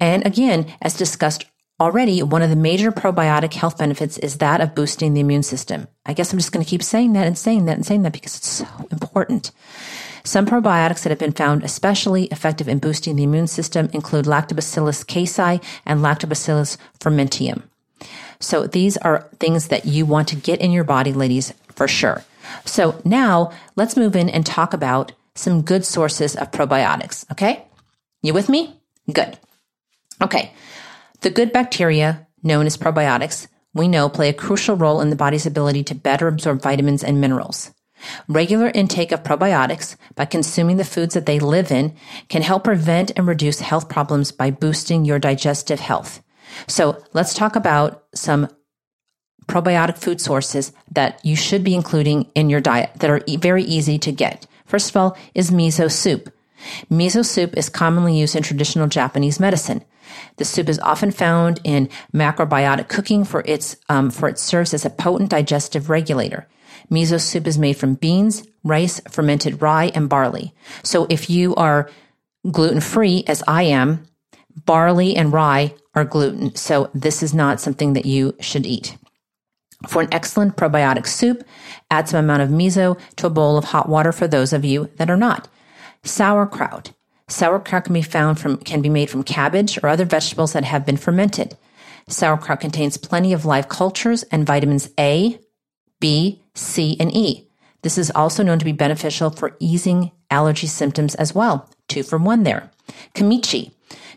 And 0.00 0.26
again, 0.26 0.66
as 0.82 0.96
discussed 0.96 1.44
Already, 1.80 2.22
one 2.22 2.42
of 2.42 2.50
the 2.50 2.56
major 2.56 2.92
probiotic 2.92 3.54
health 3.54 3.78
benefits 3.78 4.18
is 4.18 4.36
that 4.36 4.60
of 4.60 4.74
boosting 4.74 5.14
the 5.14 5.20
immune 5.20 5.42
system. 5.42 5.88
I 6.04 6.12
guess 6.12 6.30
I'm 6.30 6.38
just 6.38 6.52
going 6.52 6.62
to 6.62 6.68
keep 6.68 6.82
saying 6.82 7.14
that 7.14 7.26
and 7.26 7.38
saying 7.38 7.64
that 7.64 7.76
and 7.76 7.86
saying 7.86 8.02
that 8.02 8.12
because 8.12 8.36
it's 8.36 8.48
so 8.48 8.66
important. 8.92 9.50
Some 10.22 10.44
probiotics 10.44 11.02
that 11.02 11.08
have 11.08 11.18
been 11.18 11.32
found 11.32 11.64
especially 11.64 12.26
effective 12.26 12.68
in 12.68 12.80
boosting 12.80 13.16
the 13.16 13.22
immune 13.22 13.46
system 13.46 13.88
include 13.94 14.26
Lactobacillus 14.26 15.06
casei 15.06 15.64
and 15.86 16.00
Lactobacillus 16.00 16.76
fermentum. 17.00 17.62
So 18.40 18.66
these 18.66 18.96
are 18.98 19.28
things 19.38 19.68
that 19.68 19.86
you 19.86 20.06
want 20.06 20.28
to 20.28 20.36
get 20.36 20.60
in 20.60 20.72
your 20.72 20.84
body, 20.84 21.12
ladies, 21.12 21.52
for 21.74 21.88
sure. 21.88 22.24
So 22.64 23.00
now 23.04 23.52
let's 23.76 23.96
move 23.96 24.16
in 24.16 24.28
and 24.28 24.44
talk 24.44 24.72
about 24.72 25.12
some 25.34 25.62
good 25.62 25.84
sources 25.84 26.36
of 26.36 26.50
probiotics. 26.50 27.30
Okay. 27.30 27.64
You 28.22 28.34
with 28.34 28.48
me? 28.48 28.80
Good. 29.12 29.38
Okay. 30.22 30.52
The 31.20 31.30
good 31.30 31.52
bacteria, 31.52 32.26
known 32.42 32.66
as 32.66 32.76
probiotics, 32.76 33.46
we 33.72 33.88
know 33.88 34.08
play 34.08 34.28
a 34.28 34.34
crucial 34.34 34.76
role 34.76 35.00
in 35.00 35.10
the 35.10 35.16
body's 35.16 35.46
ability 35.46 35.84
to 35.84 35.94
better 35.94 36.28
absorb 36.28 36.60
vitamins 36.60 37.04
and 37.04 37.20
minerals. 37.20 37.72
Regular 38.28 38.70
intake 38.74 39.12
of 39.12 39.22
probiotics 39.22 39.96
by 40.14 40.24
consuming 40.24 40.76
the 40.76 40.84
foods 40.84 41.14
that 41.14 41.26
they 41.26 41.38
live 41.38 41.70
in 41.70 41.94
can 42.28 42.42
help 42.42 42.64
prevent 42.64 43.12
and 43.16 43.26
reduce 43.26 43.60
health 43.60 43.88
problems 43.88 44.32
by 44.32 44.50
boosting 44.50 45.04
your 45.04 45.18
digestive 45.18 45.80
health. 45.80 46.22
So 46.66 47.02
let's 47.12 47.34
talk 47.34 47.56
about 47.56 48.04
some 48.14 48.48
probiotic 49.46 49.98
food 49.98 50.20
sources 50.20 50.72
that 50.92 51.24
you 51.24 51.34
should 51.36 51.64
be 51.64 51.74
including 51.74 52.30
in 52.34 52.50
your 52.50 52.60
diet 52.60 52.90
that 52.96 53.10
are 53.10 53.20
very 53.38 53.64
easy 53.64 53.98
to 53.98 54.12
get. 54.12 54.46
First 54.64 54.90
of 54.90 54.96
all 54.96 55.18
is 55.34 55.50
miso 55.50 55.90
soup. 55.90 56.32
Miso 56.90 57.24
soup 57.24 57.56
is 57.56 57.68
commonly 57.68 58.18
used 58.18 58.36
in 58.36 58.42
traditional 58.42 58.86
Japanese 58.86 59.40
medicine. 59.40 59.84
The 60.36 60.44
soup 60.44 60.68
is 60.68 60.78
often 60.80 61.10
found 61.10 61.60
in 61.64 61.88
macrobiotic 62.14 62.88
cooking 62.88 63.24
for 63.24 63.42
its 63.46 63.76
um, 63.88 64.10
for 64.10 64.28
it 64.28 64.38
serves 64.38 64.74
as 64.74 64.84
a 64.84 64.90
potent 64.90 65.30
digestive 65.30 65.90
regulator. 65.90 66.46
Miso 66.90 67.20
soup 67.20 67.46
is 67.46 67.58
made 67.58 67.76
from 67.76 67.94
beans, 67.94 68.46
rice, 68.64 69.00
fermented 69.10 69.62
rye, 69.62 69.90
and 69.94 70.08
barley. 70.08 70.54
So 70.82 71.06
if 71.08 71.30
you 71.30 71.54
are 71.54 71.88
gluten 72.50 72.80
free, 72.80 73.24
as 73.26 73.42
I 73.46 73.64
am, 73.64 74.06
barley 74.64 75.16
and 75.16 75.32
rye 75.32 75.74
are 75.94 76.04
gluten. 76.04 76.54
So 76.54 76.90
this 76.94 77.22
is 77.22 77.34
not 77.34 77.60
something 77.60 77.94
that 77.94 78.06
you 78.06 78.34
should 78.40 78.66
eat. 78.66 78.96
For 79.88 80.02
an 80.02 80.08
excellent 80.12 80.56
probiotic 80.56 81.06
soup, 81.06 81.42
add 81.90 82.08
some 82.08 82.24
amount 82.24 82.42
of 82.42 82.50
miso 82.50 82.98
to 83.16 83.26
a 83.26 83.30
bowl 83.30 83.56
of 83.56 83.64
hot 83.64 83.88
water 83.88 84.12
for 84.12 84.28
those 84.28 84.52
of 84.52 84.64
you 84.64 84.90
that 84.96 85.10
are 85.10 85.16
not. 85.16 85.48
Sauerkraut. 86.04 86.92
Sauerkraut 87.28 87.84
can 87.84 87.94
be 87.94 88.02
found 88.02 88.38
from 88.38 88.56
can 88.58 88.82
be 88.82 88.88
made 88.88 89.08
from 89.08 89.22
cabbage 89.22 89.78
or 89.82 89.88
other 89.88 90.04
vegetables 90.04 90.52
that 90.52 90.64
have 90.64 90.84
been 90.84 90.96
fermented. 90.96 91.56
Sauerkraut 92.08 92.60
contains 92.60 92.96
plenty 92.96 93.32
of 93.32 93.44
live 93.44 93.68
cultures 93.68 94.22
and 94.24 94.46
vitamins 94.46 94.90
A, 94.98 95.38
B, 96.00 96.42
C, 96.54 96.96
and 96.98 97.14
E. 97.14 97.48
This 97.82 97.96
is 97.96 98.10
also 98.14 98.42
known 98.42 98.58
to 98.58 98.64
be 98.64 98.72
beneficial 98.72 99.30
for 99.30 99.56
easing 99.60 100.10
allergy 100.30 100.66
symptoms 100.66 101.14
as 101.14 101.34
well. 101.34 101.68
Two 101.88 102.02
for 102.02 102.18
one 102.18 102.42
there. 102.42 102.70
Kimchi. 103.14 103.72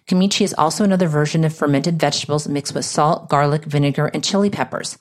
Kimchi 0.05 0.43
is 0.43 0.53
also 0.57 0.83
another 0.83 1.07
version 1.07 1.43
of 1.43 1.55
fermented 1.55 1.99
vegetables 1.99 2.47
mixed 2.47 2.75
with 2.75 2.85
salt, 2.85 3.29
garlic, 3.29 3.63
vinegar, 3.65 4.07
and 4.07 4.23
chili 4.23 4.49
peppers. 4.49 4.97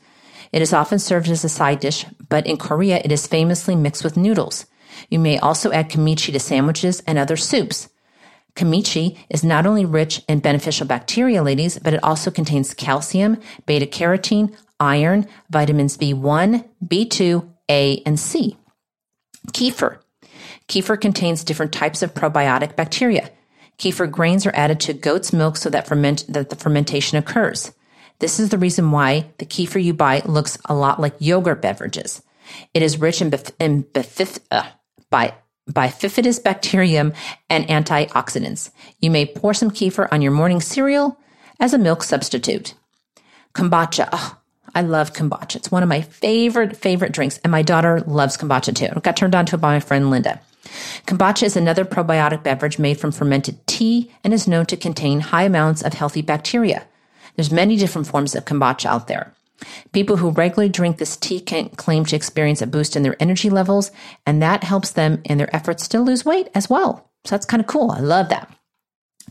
It 0.53 0.63
is 0.63 0.73
often 0.73 0.99
served 0.99 1.29
as 1.29 1.45
a 1.45 1.49
side 1.49 1.81
dish, 1.81 2.05
but 2.29 2.47
in 2.47 2.57
Korea 2.57 3.01
it 3.05 3.11
is 3.11 3.27
famously 3.27 3.75
mixed 3.75 4.05
with 4.05 4.17
noodles. 4.17 4.67
You 5.09 5.19
may 5.19 5.39
also 5.39 5.73
add 5.73 5.89
kimchi 5.89 6.33
to 6.33 6.39
sandwiches 6.39 7.01
and 7.07 7.19
other 7.19 7.37
soups. 7.37 7.89
Kimchi 8.55 9.19
is 9.31 9.43
not 9.43 9.67
only 9.67 9.85
rich 9.85 10.23
in 10.29 10.41
beneficial 10.41 10.87
bacteria, 10.87 11.43
ladies, 11.43 11.79
but 11.79 11.95
it 11.95 12.05
also 12.05 12.31
contains 12.31 12.75
calcium, 12.75 13.39
beta 13.65 13.87
carotene, 13.87 14.55
iron, 14.79 15.27
vitamins 15.49 15.97
B1, 15.97 16.69
B2, 16.85 17.49
A, 17.71 18.03
and 18.05 18.21
C. 18.21 18.59
Kefir. 19.49 19.99
Kefir 20.69 21.01
contains 21.01 21.45
different 21.45 21.73
types 21.73 22.03
of 22.03 22.15
probiotic 22.15 22.77
bacteria. 22.77 23.31
Kefir 23.79 24.11
grains 24.11 24.47
are 24.47 24.55
added 24.55 24.81
to 24.81 24.93
goat's 24.93 25.33
milk 25.33 25.57
so 25.57 25.71
that, 25.71 25.87
ferment, 25.87 26.25
that 26.29 26.51
the 26.51 26.57
fermentation 26.57 27.19
occurs. 27.19 27.73
This 28.19 28.39
is 28.39 28.51
the 28.51 28.59
reason 28.59 28.93
why 28.93 29.31
the 29.39 29.47
kefir 29.47 29.83
you 29.83 29.95
buy 29.95 30.23
looks 30.25 30.57
a 30.67 30.75
lot 30.75 31.01
like 31.01 31.15
yogurt 31.19 31.61
beverages. 31.61 32.23
It 32.75 32.83
is 32.83 33.01
rich 33.01 33.21
in, 33.21 33.31
bif- 33.31 33.51
in 33.59 33.85
bifif- 33.85 34.39
uh, 34.51 34.69
by 35.11 35.35
bifidus 35.71 36.43
bacterium 36.43 37.13
and 37.49 37.67
antioxidants. 37.67 38.71
You 39.01 39.11
may 39.11 39.27
pour 39.27 39.55
some 39.55 39.71
kefir 39.71 40.09
on 40.13 40.23
your 40.23 40.33
morning 40.33 40.61
cereal 40.61 41.19
as 41.61 41.75
a 41.75 41.79
milk 41.79 42.03
substitute. 42.03 42.75
Kombucha. 43.55 44.09
Oh, 44.13 44.39
I 44.75 44.83
love 44.83 45.13
kombucha. 45.13 45.57
It's 45.57 45.71
one 45.71 45.83
of 45.83 45.89
my 45.89 46.01
favorite, 46.01 46.77
favorite 46.77 47.13
drinks. 47.13 47.39
And 47.39 47.51
my 47.51 47.63
daughter 47.63 48.01
loves 48.01 48.37
kombucha 48.37 48.75
too. 48.75 49.01
Got 49.01 49.17
turned 49.17 49.35
on 49.35 49.47
to 49.47 49.57
it 49.57 49.61
by 49.61 49.75
my 49.75 49.81
friend 49.81 50.11
Linda. 50.11 50.41
Kombucha 51.07 51.45
is 51.45 51.57
another 51.57 51.85
probiotic 51.85 52.43
beverage 52.43 52.79
made 52.79 52.99
from 52.99 53.13
fermented 53.13 53.67
tea 53.67 54.11
and 54.25 54.33
is 54.33 54.49
known 54.49 54.67
to 54.67 54.77
contain 54.77 55.21
high 55.21 55.45
amounts 55.45 55.83
of 55.83 55.95
healthy 55.95 56.23
bacteria. 56.23 56.87
There's 57.37 57.51
many 57.51 57.77
different 57.77 58.07
forms 58.07 58.35
of 58.35 58.45
kombucha 58.45 58.87
out 58.87 59.09
there. 59.09 59.35
People 59.93 60.17
who 60.17 60.31
regularly 60.31 60.69
drink 60.69 60.99
this 60.99 61.17
tea 61.17 61.41
can 61.41 61.69
claim 61.71 62.05
to 62.07 62.17
experience 62.17 62.63
a 62.63 62.67
boost 62.67 62.97
in 62.97 63.03
their 63.03 63.17
energy 63.21 63.49
levels, 63.49 63.91
and 64.27 64.43
that 64.43 64.65
helps 64.65 64.91
them 64.91 65.21
in 65.25 65.39
their 65.39 65.55
efforts 65.55 65.87
to 65.89 66.01
lose 66.01 66.25
weight 66.25 66.49
as 66.55 66.69
well. 66.69 67.11
So 67.25 67.35
that's 67.35 67.47
kind 67.47 67.61
of 67.61 67.67
cool. 67.67 67.91
I 67.91 68.01
love 68.01 68.29
that. 68.31 68.53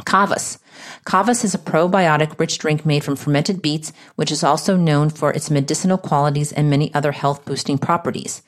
Kavas. 0.06 0.58
Kavas 1.06 1.44
is 1.44 1.54
a 1.54 1.60
probiotic 1.60 2.40
rich 2.40 2.58
drink 2.58 2.86
made 2.86 3.04
from 3.04 3.18
fermented 3.18 3.62
beets, 3.62 3.92
which 4.16 4.32
is 4.32 4.44
also 4.44 4.78
known 4.78 5.10
for 5.10 5.32
its 5.32 5.52
medicinal 5.52 5.98
qualities 5.98 6.54
and 6.54 6.70
many 6.70 6.94
other 6.94 7.12
health 7.12 7.44
boosting 7.44 7.78
properties. 7.78 8.42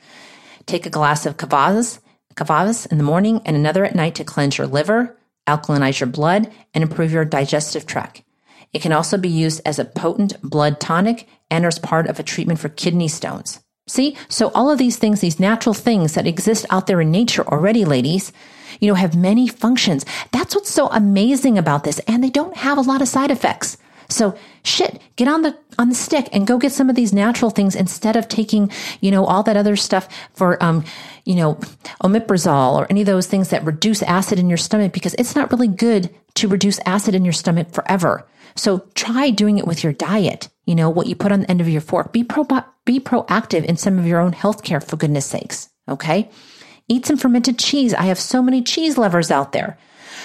Take 0.66 0.86
a 0.86 0.90
glass 0.90 1.26
of 1.26 1.36
kavas, 1.36 2.00
kavas 2.36 2.91
in 2.91 2.98
the 2.98 3.04
morning 3.04 3.41
and 3.46 3.56
another 3.56 3.86
at 3.86 3.96
night 3.96 4.15
to 4.15 4.24
cleanse 4.24 4.58
your 4.58 4.67
liver, 4.67 5.17
alkalinize 5.48 6.00
your 6.00 6.08
blood, 6.08 6.52
and 6.74 6.84
improve 6.84 7.12
your 7.12 7.26
digestive 7.26 7.86
tract. 7.86 8.24
It 8.74 8.82
can 8.82 8.91
also 8.91 9.17
be 9.17 9.30
used 9.30 9.62
as 9.65 9.80
a 9.80 9.86
potent 9.86 10.41
blood 10.41 10.80
tonic 10.80 11.28
and 11.52 11.65
as 11.65 11.80
part 11.80 12.08
of 12.08 12.19
a 12.19 12.24
treatment 12.24 12.60
for 12.60 12.69
kidney 12.69 13.08
stones. 13.08 13.60
See? 13.88 14.17
So 14.30 14.52
all 14.56 14.72
of 14.72 14.78
these 14.78 14.98
things, 14.98 15.19
these 15.19 15.39
natural 15.39 15.74
things 15.74 16.13
that 16.13 16.26
exist 16.26 16.65
out 16.69 16.88
there 16.88 17.02
in 17.02 17.12
nature 17.12 17.46
already, 17.48 17.86
ladies, 17.86 18.32
you 18.80 18.88
know, 18.88 18.96
have 18.96 19.15
many 19.15 19.48
functions. 19.48 20.06
That's 20.32 20.56
what's 20.56 20.72
so 20.72 20.88
amazing 20.88 21.58
about 21.58 21.84
this. 21.84 22.00
And 22.08 22.24
they 22.24 22.30
don't 22.30 22.56
have 22.58 22.78
a 22.78 22.82
lot 22.82 23.02
of 23.02 23.08
side 23.08 23.30
effects. 23.30 23.78
So 24.10 24.38
shit, 24.63 25.02
get 25.16 25.28
on 25.28 25.42
the 25.42 25.58
on 25.78 25.89
the 25.89 25.96
stick 25.96 26.30
and 26.32 26.46
go 26.46 26.58
get 26.58 26.72
some 26.72 26.89
of 26.89 26.96
these 26.96 27.13
natural 27.13 27.50
things 27.50 27.76
instead 27.76 28.16
of 28.16 28.28
taking, 28.28 28.72
you 29.02 29.12
know, 29.12 29.26
all 29.26 29.44
that 29.44 29.58
other 29.58 29.76
stuff 29.76 30.08
for 30.34 30.62
um, 30.63 30.84
you 31.26 31.36
know, 31.36 31.56
omeprazole 32.04 32.76
or 32.76 32.88
any 32.89 33.02
of 33.02 33.08
those 33.08 33.28
things 33.28 33.50
that 33.50 33.66
reduce 33.66 34.04
acid 34.04 34.39
in 34.39 34.50
your 34.50 34.58
stomach 34.58 34.94
because 34.94 35.16
it's 35.16 35.36
not 35.36 35.52
really 35.52 35.68
good 35.68 36.13
to 36.36 36.48
reduce 36.48 36.80
acid 36.86 37.16
in 37.16 37.24
your 37.24 37.34
stomach 37.34 37.72
forever. 37.72 38.28
So 38.56 38.88
try 38.94 39.30
doing 39.30 39.58
it 39.58 39.68
with 39.68 39.84
your 39.84 39.94
diet. 39.94 40.50
You 40.66 40.76
know, 40.76 40.89
what 40.89 41.08
you 41.08 41.16
put 41.16 41.32
on 41.32 41.42
the 41.42 41.52
end 41.52 41.62
of 41.62 41.70
your 41.70 41.82
fork. 41.82 42.13
Be 42.13 42.24
pro 42.24 42.46
be 42.86 43.00
proactive 43.00 43.63
in 43.66 43.78
some 43.78 43.98
of 44.00 44.06
your 44.06 44.20
own 44.20 44.34
healthcare 44.34 44.84
for 44.84 44.98
goodness 44.98 45.26
sakes. 45.26 45.70
Okay? 45.88 46.30
Eat 46.88 47.06
some 47.06 47.18
fermented 47.18 47.58
cheese. 47.58 47.94
I 47.94 48.04
have 48.04 48.20
so 48.20 48.42
many 48.42 48.62
cheese 48.62 48.98
lovers 48.98 49.32
out 49.32 49.52
there. 49.54 49.78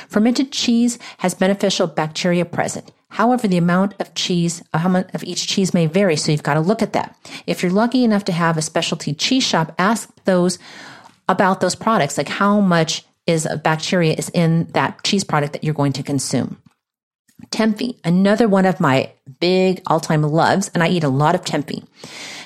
Fermented 0.08 0.52
cheese 0.52 0.98
has 1.18 1.34
beneficial 1.34 1.86
bacteria 1.86 2.44
present. 2.44 2.92
However, 3.10 3.48
the 3.48 3.56
amount 3.56 3.94
of 4.00 4.14
cheese, 4.14 4.62
uh, 4.72 4.78
how 4.78 4.88
much 4.88 5.12
of 5.14 5.24
each 5.24 5.46
cheese 5.46 5.72
may 5.72 5.86
vary, 5.86 6.16
so 6.16 6.30
you've 6.30 6.42
got 6.42 6.54
to 6.54 6.60
look 6.60 6.82
at 6.82 6.92
that. 6.92 7.16
If 7.46 7.62
you're 7.62 7.72
lucky 7.72 8.04
enough 8.04 8.24
to 8.24 8.32
have 8.32 8.56
a 8.56 8.62
specialty 8.62 9.14
cheese 9.14 9.44
shop, 9.44 9.74
ask 9.78 10.14
those 10.24 10.58
about 11.28 11.60
those 11.60 11.74
products, 11.74 12.18
like 12.18 12.28
how 12.28 12.60
much 12.60 13.04
is 13.26 13.46
bacteria 13.62 14.14
is 14.14 14.30
in 14.30 14.66
that 14.72 15.02
cheese 15.04 15.24
product 15.24 15.52
that 15.52 15.64
you're 15.64 15.74
going 15.74 15.92
to 15.92 16.02
consume. 16.02 16.60
Tempeh, 17.50 17.98
another 18.04 18.48
one 18.48 18.66
of 18.66 18.80
my 18.80 19.12
big 19.40 19.80
all-time 19.86 20.22
loves, 20.22 20.68
and 20.74 20.82
I 20.82 20.88
eat 20.88 21.04
a 21.04 21.08
lot 21.08 21.34
of 21.34 21.42
tempeh. 21.42 21.86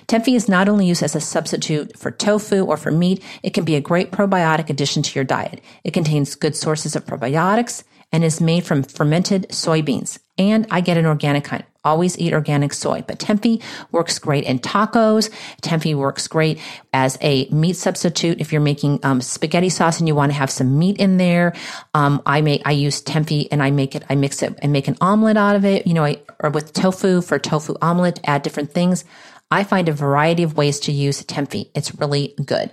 Tempeh 0.07 0.35
is 0.35 0.49
not 0.49 0.69
only 0.69 0.87
used 0.87 1.03
as 1.03 1.17
a 1.17 1.21
substitute 1.21 1.97
for 1.99 2.11
tofu 2.11 2.65
or 2.65 2.77
for 2.77 2.91
meat, 2.91 3.23
it 3.43 3.55
can 3.55 3.65
be 3.65 3.77
a 3.77 3.81
great 3.81 4.11
probiotic 4.11 4.69
addition 4.69 5.03
to 5.03 5.15
your 5.15 5.25
diet. 5.25 5.61
It 5.85 5.95
contains 5.95 6.35
good 6.35 6.55
sources 6.55 6.95
of 6.95 7.07
probiotics 7.07 7.85
and 8.13 8.23
is 8.23 8.41
made 8.41 8.65
from 8.65 8.83
fermented 8.83 9.49
soybeans. 9.49 10.19
And 10.39 10.67
I 10.71 10.81
get 10.81 10.97
an 10.97 11.07
organic 11.07 11.45
kind. 11.45 11.65
Always 11.85 12.17
eat 12.17 12.33
organic 12.33 12.73
soy, 12.75 13.03
but 13.09 13.19
tempeh 13.19 13.61
works 13.91 14.21
great 14.21 14.45
in 14.45 14.61
tacos. 14.61 15.31
Tempeh 15.63 15.97
works 15.97 16.29
great 16.29 16.61
as 16.93 17.19
a 17.21 17.49
meat 17.49 17.75
substitute 17.75 18.41
if 18.41 18.53
you're 18.53 18.61
making 18.61 19.01
um, 19.03 19.21
spaghetti 19.21 19.69
sauce 19.69 19.99
and 19.99 20.07
you 20.07 20.15
want 20.15 20.31
to 20.31 20.39
have 20.39 20.49
some 20.49 20.79
meat 20.79 20.99
in 20.99 21.17
there. 21.17 21.55
Um, 21.93 22.23
I 22.25 22.41
make 22.41 22.63
I 22.65 22.71
use 22.71 23.03
tempeh 23.03 23.49
and 23.51 23.61
I 23.61 23.73
make 23.73 23.97
it. 23.97 24.05
I 24.09 24.15
mix 24.15 24.45
it 24.45 24.57
and 24.63 24.73
make 24.73 24.87
an 24.87 24.97
omelet 25.01 25.37
out 25.37 25.57
of 25.57 25.65
it. 25.65 25.87
You 25.89 25.95
know, 25.95 26.05
I, 26.05 26.23
or 26.39 26.51
with 26.51 26.73
tofu 26.73 27.21
for 27.21 27.41
tofu 27.41 27.75
omelet. 27.83 28.21
Add 28.25 28.43
different 28.43 28.73
things. 28.73 29.05
I 29.51 29.65
find 29.65 29.89
a 29.89 29.93
variety 29.93 30.45
of 30.45 30.57
ways 30.57 30.79
to 30.81 30.93
use 30.93 31.25
tempeh. 31.25 31.69
It's 31.75 31.97
really 31.97 32.35
good. 32.45 32.71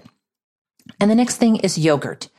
And 0.99 1.09
the 1.09 1.15
next 1.15 1.37
thing 1.37 1.57
is 1.57 1.79
yogurt. 1.79 2.29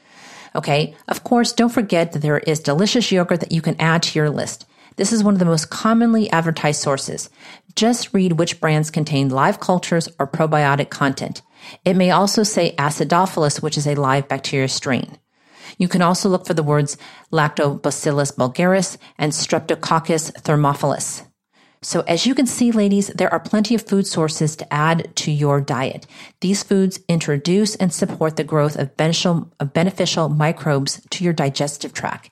Okay. 0.55 0.97
Of 1.09 1.25
course, 1.25 1.53
don't 1.53 1.69
forget 1.69 2.13
that 2.13 2.21
there 2.21 2.39
is 2.39 2.61
delicious 2.61 3.13
yogurt 3.13 3.41
that 3.41 3.53
you 3.53 3.63
can 3.63 3.81
add 3.81 4.03
to 4.05 4.19
your 4.19 4.31
list. 4.31 4.67
This 4.97 5.13
is 5.13 5.25
one 5.25 5.35
of 5.35 5.39
the 5.39 5.47
most 5.47 5.71
commonly 5.71 6.31
advertised 6.31 6.83
sources. 6.83 7.31
Just 7.77 8.13
read 8.13 8.33
which 8.33 8.61
brands 8.61 8.91
contain 8.91 9.29
live 9.31 9.61
cultures 9.61 10.09
or 10.19 10.27
probiotic 10.27 10.91
content. 10.91 11.43
It 11.85 11.97
may 11.97 12.11
also 12.11 12.43
say 12.43 12.75
acidophilus, 12.77 13.63
which 13.63 13.79
is 13.79 13.87
a 13.87 13.95
live 13.95 14.29
bacteria 14.29 14.69
strain. 14.69 15.19
You 15.79 15.89
can 15.89 16.03
also 16.03 16.29
look 16.29 16.47
for 16.47 16.55
the 16.55 16.63
words 16.63 16.99
Lactobacillus 17.33 18.37
bulgaris 18.37 18.99
and 19.17 19.33
Streptococcus 19.33 20.33
thermophilus. 20.43 21.23
So 21.83 22.03
as 22.03 22.27
you 22.27 22.35
can 22.35 22.47
see, 22.47 22.73
ladies, 22.73 23.09
there 23.09 23.33
are 23.33 23.41
plenty 23.41 23.75
of 23.75 23.89
food 23.89 24.07
sources 24.07 24.55
to 24.57 24.71
add 24.73 25.17
to 25.17 25.31
your 25.31 25.63
diet. 25.63 26.07
These 26.41 26.63
foods 26.63 27.01
introduce 27.09 27.75
and 27.75 27.91
support 27.91 28.37
the 28.37 28.45
growth 28.45 28.77
of 28.77 28.99
beneficial, 28.99 29.51
of 29.59 29.73
beneficial 29.73 30.29
microbes 30.29 31.01
to 31.09 31.25
your 31.25 31.33
digestive 31.33 31.95
tract, 31.95 32.31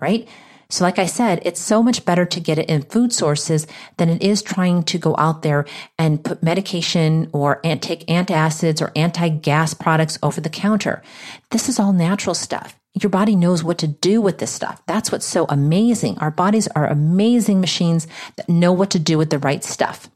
right? 0.00 0.28
So 0.68 0.82
like 0.84 0.98
I 0.98 1.06
said, 1.06 1.40
it's 1.44 1.60
so 1.60 1.80
much 1.80 2.04
better 2.04 2.26
to 2.26 2.40
get 2.40 2.58
it 2.58 2.68
in 2.68 2.82
food 2.82 3.12
sources 3.12 3.68
than 3.98 4.08
it 4.08 4.20
is 4.20 4.42
trying 4.42 4.82
to 4.82 4.98
go 4.98 5.14
out 5.16 5.42
there 5.42 5.64
and 5.96 6.22
put 6.22 6.42
medication 6.42 7.30
or 7.32 7.60
take 7.62 8.04
antacids 8.06 8.82
or 8.82 8.90
anti-gas 8.96 9.74
products 9.74 10.18
over 10.24 10.40
the 10.40 10.50
counter. 10.50 11.02
This 11.50 11.68
is 11.68 11.78
all 11.78 11.92
natural 11.92 12.34
stuff 12.34 12.78
your 12.94 13.10
body 13.10 13.36
knows 13.36 13.62
what 13.62 13.78
to 13.78 13.86
do 13.86 14.20
with 14.20 14.38
this 14.38 14.50
stuff. 14.50 14.82
That's 14.86 15.12
what's 15.12 15.26
so 15.26 15.46
amazing. 15.48 16.18
Our 16.18 16.30
bodies 16.30 16.68
are 16.68 16.86
amazing 16.86 17.60
machines 17.60 18.06
that 18.36 18.48
know 18.48 18.72
what 18.72 18.90
to 18.90 18.98
do 18.98 19.18
with 19.18 19.30
the 19.30 19.38
right 19.38 19.62
stuff. 19.62 20.08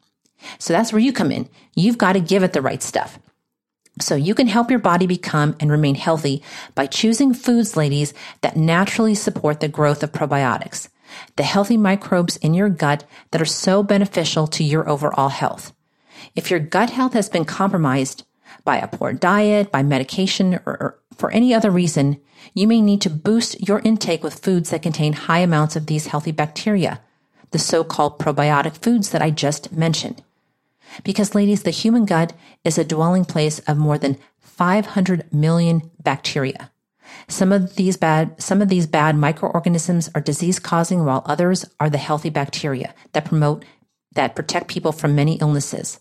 So 0.58 0.72
that's 0.72 0.92
where 0.92 1.00
you 1.00 1.12
come 1.12 1.30
in. 1.30 1.48
You've 1.74 1.98
got 1.98 2.14
to 2.14 2.20
give 2.20 2.42
it 2.42 2.52
the 2.52 2.62
right 2.62 2.82
stuff. 2.82 3.18
So 4.00 4.14
you 4.14 4.34
can 4.34 4.46
help 4.46 4.70
your 4.70 4.80
body 4.80 5.06
become 5.06 5.54
and 5.60 5.70
remain 5.70 5.94
healthy 5.94 6.42
by 6.74 6.86
choosing 6.86 7.34
foods, 7.34 7.76
ladies, 7.76 8.14
that 8.40 8.56
naturally 8.56 9.14
support 9.14 9.60
the 9.60 9.68
growth 9.68 10.02
of 10.02 10.12
probiotics, 10.12 10.88
the 11.36 11.42
healthy 11.42 11.76
microbes 11.76 12.36
in 12.38 12.54
your 12.54 12.70
gut 12.70 13.04
that 13.30 13.42
are 13.42 13.46
so 13.46 13.82
beneficial 13.82 14.46
to 14.46 14.64
your 14.64 14.88
overall 14.88 15.28
health. 15.28 15.72
If 16.34 16.50
your 16.50 16.60
gut 16.60 16.90
health 16.90 17.12
has 17.12 17.28
been 17.28 17.44
compromised 17.44 18.24
by 18.64 18.78
a 18.78 18.88
poor 18.88 19.12
diet, 19.12 19.72
by 19.72 19.82
medication, 19.82 20.54
or, 20.66 20.76
or 20.80 20.98
for 21.16 21.30
any 21.30 21.54
other 21.54 21.70
reason, 21.70 22.20
you 22.54 22.66
may 22.66 22.80
need 22.80 23.00
to 23.02 23.10
boost 23.10 23.66
your 23.66 23.80
intake 23.80 24.22
with 24.22 24.42
foods 24.42 24.70
that 24.70 24.82
contain 24.82 25.12
high 25.12 25.38
amounts 25.38 25.76
of 25.76 25.86
these 25.86 26.06
healthy 26.06 26.32
bacteria, 26.32 27.00
the 27.50 27.58
so-called 27.58 28.18
probiotic 28.18 28.76
foods 28.76 29.10
that 29.10 29.22
I 29.22 29.30
just 29.30 29.72
mentioned. 29.72 30.22
Because 31.04 31.34
ladies, 31.34 31.62
the 31.62 31.70
human 31.70 32.04
gut 32.04 32.32
is 32.64 32.78
a 32.78 32.84
dwelling 32.84 33.24
place 33.24 33.58
of 33.60 33.76
more 33.76 33.98
than 33.98 34.18
500 34.40 35.32
million 35.32 35.90
bacteria. 36.02 36.70
Some 37.28 37.52
of 37.52 37.76
these 37.76 37.96
bad, 37.96 38.40
some 38.40 38.62
of 38.62 38.68
these 38.68 38.86
bad 38.86 39.16
microorganisms 39.16 40.10
are 40.14 40.20
disease 40.20 40.58
causing 40.58 41.04
while 41.04 41.22
others 41.26 41.64
are 41.80 41.90
the 41.90 41.98
healthy 41.98 42.30
bacteria 42.30 42.94
that 43.12 43.24
promote, 43.24 43.64
that 44.12 44.36
protect 44.36 44.68
people 44.68 44.92
from 44.92 45.14
many 45.14 45.34
illnesses. 45.36 46.00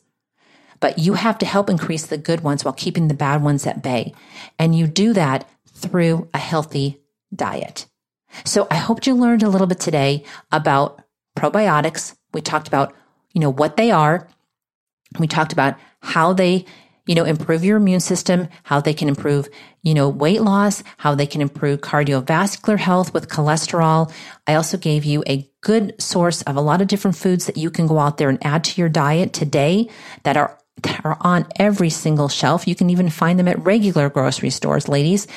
But 0.81 0.99
you 0.99 1.13
have 1.13 1.37
to 1.37 1.45
help 1.45 1.69
increase 1.69 2.05
the 2.07 2.17
good 2.17 2.41
ones 2.41 2.65
while 2.65 2.73
keeping 2.73 3.07
the 3.07 3.13
bad 3.13 3.41
ones 3.41 3.65
at 3.65 3.81
bay. 3.81 4.13
And 4.59 4.75
you 4.75 4.87
do 4.87 5.13
that 5.13 5.49
through 5.67 6.27
a 6.33 6.37
healthy 6.37 6.99
diet. 7.33 7.85
So 8.43 8.67
I 8.69 8.75
hope 8.75 9.05
you 9.05 9.13
learned 9.13 9.43
a 9.43 9.49
little 9.49 9.67
bit 9.67 9.79
today 9.79 10.23
about 10.51 11.01
probiotics. 11.37 12.15
We 12.33 12.41
talked 12.41 12.67
about, 12.67 12.93
you 13.33 13.41
know, 13.41 13.49
what 13.49 13.77
they 13.77 13.91
are. 13.91 14.27
We 15.19 15.27
talked 15.27 15.53
about 15.53 15.77
how 16.01 16.33
they, 16.33 16.65
you 17.05 17.15
know, 17.15 17.25
improve 17.25 17.63
your 17.63 17.77
immune 17.77 17.99
system, 17.99 18.47
how 18.63 18.79
they 18.79 18.93
can 18.93 19.09
improve, 19.09 19.49
you 19.83 19.93
know, 19.93 20.07
weight 20.07 20.41
loss, 20.41 20.83
how 20.97 21.15
they 21.15 21.27
can 21.27 21.41
improve 21.41 21.81
cardiovascular 21.81 22.77
health 22.77 23.13
with 23.13 23.27
cholesterol. 23.27 24.11
I 24.47 24.55
also 24.55 24.77
gave 24.77 25.03
you 25.03 25.23
a 25.27 25.49
good 25.61 26.01
source 26.01 26.41
of 26.43 26.55
a 26.55 26.61
lot 26.61 26.81
of 26.81 26.87
different 26.87 27.17
foods 27.17 27.45
that 27.47 27.57
you 27.57 27.69
can 27.69 27.87
go 27.87 27.99
out 27.99 28.17
there 28.17 28.29
and 28.29 28.43
add 28.45 28.63
to 28.63 28.79
your 28.79 28.89
diet 28.89 29.33
today 29.33 29.89
that 30.23 30.37
are 30.37 30.57
that 30.83 31.05
are 31.05 31.17
on 31.21 31.47
every 31.57 31.89
single 31.89 32.29
shelf. 32.29 32.67
You 32.67 32.75
can 32.75 32.89
even 32.89 33.09
find 33.09 33.37
them 33.37 33.47
at 33.47 33.63
regular 33.63 34.09
grocery 34.09 34.49
stores, 34.49 34.87
ladies. 34.87 35.27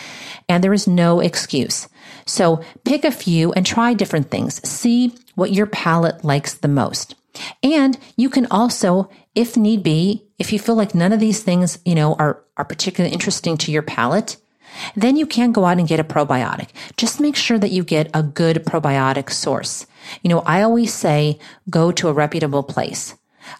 And 0.49 0.62
there 0.62 0.73
is 0.73 0.87
no 0.87 1.20
excuse. 1.20 1.88
So 2.27 2.62
pick 2.85 3.05
a 3.05 3.11
few 3.11 3.53
and 3.53 3.66
try 3.66 3.94
different 3.94 4.31
things. 4.31 4.66
See 4.68 5.14
what 5.35 5.53
your 5.53 5.66
palate 5.66 6.25
likes 6.25 6.55
the 6.55 6.68
most. 6.68 7.14
And 7.62 7.99
you 8.16 8.31
can 8.31 8.47
also, 8.47 9.11
if 9.35 9.57
need 9.57 9.83
be, 9.83 10.25
if 10.38 10.53
you 10.53 10.59
feel 10.59 10.77
like 10.77 10.94
none 10.94 11.12
of 11.12 11.20
these 11.20 11.42
things, 11.42 11.79
you 11.85 11.94
know, 11.94 12.14
are, 12.14 12.42
are 12.57 12.64
particularly 12.64 13.12
interesting 13.12 13.57
to 13.59 13.73
your 13.73 13.83
palate, 13.83 14.37
then 14.97 15.16
you 15.16 15.27
can 15.27 15.53
go 15.53 15.64
out 15.64 15.79
and 15.79 15.88
get 15.88 16.01
a 16.01 16.05
probiotic. 16.05 16.68
Just 16.97 17.20
make 17.20 17.37
sure 17.37 17.59
that 17.59 17.70
you 17.70 17.85
get 17.85 18.11
a 18.14 18.23
good 18.23 18.64
probiotic 18.64 19.31
source. 19.31 19.87
You 20.23 20.31
know, 20.31 20.40
I 20.40 20.62
always 20.62 20.92
say 20.92 21.38
go 21.70 21.92
to 21.92 22.09
a 22.09 22.12
reputable 22.12 22.62
place. 22.62 23.14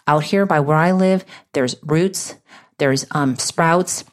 Out 0.07 0.23
here 0.23 0.45
by 0.45 0.59
where 0.59 0.77
I 0.77 0.91
live, 0.91 1.25
there's 1.53 1.75
Roots, 1.83 2.35
there's 2.77 3.05
um, 3.11 3.37
Sprouts, 3.37 4.03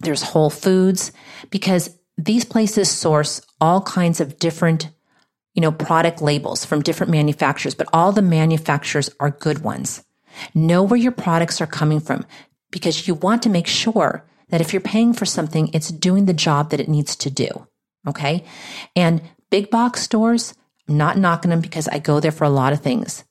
there's 0.00 0.22
Whole 0.22 0.50
Foods, 0.50 1.12
because 1.50 1.96
these 2.16 2.44
places 2.44 2.90
source 2.90 3.40
all 3.60 3.82
kinds 3.82 4.20
of 4.20 4.38
different, 4.38 4.90
you 5.54 5.62
know, 5.62 5.72
product 5.72 6.20
labels 6.20 6.64
from 6.64 6.82
different 6.82 7.10
manufacturers, 7.12 7.74
but 7.74 7.88
all 7.92 8.12
the 8.12 8.22
manufacturers 8.22 9.10
are 9.20 9.30
good 9.30 9.60
ones. 9.60 10.04
Know 10.54 10.82
where 10.82 10.98
your 10.98 11.12
products 11.12 11.60
are 11.60 11.66
coming 11.66 12.00
from 12.00 12.26
because 12.70 13.08
you 13.08 13.14
want 13.14 13.42
to 13.42 13.48
make 13.48 13.66
sure 13.66 14.24
that 14.50 14.60
if 14.60 14.72
you're 14.72 14.80
paying 14.80 15.12
for 15.12 15.26
something, 15.26 15.70
it's 15.72 15.90
doing 15.90 16.26
the 16.26 16.32
job 16.32 16.70
that 16.70 16.80
it 16.80 16.88
needs 16.88 17.16
to 17.16 17.30
do. 17.30 17.48
Okay. 18.06 18.44
And 18.96 19.22
big 19.50 19.70
box 19.70 20.02
stores, 20.02 20.54
I'm 20.88 20.96
not 20.96 21.18
knocking 21.18 21.50
them 21.50 21.60
because 21.60 21.88
I 21.88 21.98
go 21.98 22.20
there 22.20 22.32
for 22.32 22.44
a 22.44 22.50
lot 22.50 22.72
of 22.72 22.80
things. 22.80 23.24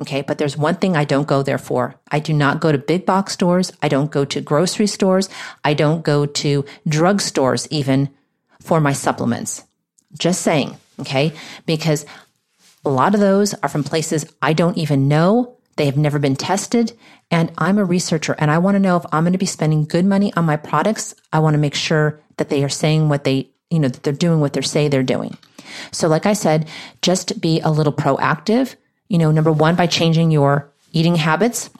Okay. 0.00 0.22
But 0.22 0.38
there's 0.38 0.56
one 0.56 0.76
thing 0.76 0.96
I 0.96 1.04
don't 1.04 1.26
go 1.26 1.42
there 1.42 1.58
for. 1.58 1.94
I 2.10 2.20
do 2.20 2.32
not 2.32 2.60
go 2.60 2.70
to 2.72 2.78
big 2.78 3.04
box 3.04 3.32
stores. 3.32 3.72
I 3.82 3.88
don't 3.88 4.10
go 4.10 4.24
to 4.24 4.40
grocery 4.40 4.86
stores. 4.86 5.28
I 5.64 5.74
don't 5.74 6.02
go 6.02 6.26
to 6.26 6.64
drug 6.86 7.20
stores 7.20 7.66
even 7.70 8.10
for 8.60 8.80
my 8.80 8.92
supplements. 8.92 9.64
Just 10.18 10.42
saying. 10.42 10.76
Okay. 11.00 11.32
Because 11.66 12.06
a 12.84 12.90
lot 12.90 13.14
of 13.14 13.20
those 13.20 13.54
are 13.54 13.68
from 13.68 13.84
places 13.84 14.26
I 14.40 14.52
don't 14.52 14.78
even 14.78 15.08
know. 15.08 15.56
They 15.76 15.86
have 15.86 15.96
never 15.96 16.18
been 16.18 16.36
tested. 16.36 16.96
And 17.30 17.52
I'm 17.58 17.78
a 17.78 17.84
researcher 17.84 18.34
and 18.38 18.50
I 18.50 18.58
want 18.58 18.76
to 18.76 18.80
know 18.80 18.96
if 18.96 19.04
I'm 19.12 19.24
going 19.24 19.32
to 19.32 19.38
be 19.38 19.46
spending 19.46 19.84
good 19.84 20.04
money 20.04 20.32
on 20.34 20.44
my 20.44 20.56
products. 20.56 21.14
I 21.32 21.40
want 21.40 21.54
to 21.54 21.58
make 21.58 21.74
sure 21.74 22.20
that 22.36 22.48
they 22.48 22.64
are 22.64 22.68
saying 22.68 23.08
what 23.08 23.24
they, 23.24 23.50
you 23.70 23.78
know, 23.78 23.88
that 23.88 24.02
they're 24.02 24.12
doing 24.12 24.40
what 24.40 24.54
they 24.54 24.60
say 24.62 24.88
they're 24.88 25.02
doing. 25.02 25.36
So, 25.92 26.08
like 26.08 26.26
I 26.26 26.32
said, 26.32 26.68
just 27.02 27.40
be 27.40 27.60
a 27.60 27.70
little 27.70 27.92
proactive 27.92 28.76
you 29.08 29.18
know, 29.18 29.30
number 29.30 29.52
one, 29.52 29.74
by 29.74 29.86
changing 29.86 30.30
your 30.30 30.70
eating 30.92 31.16
habits. 31.16 31.70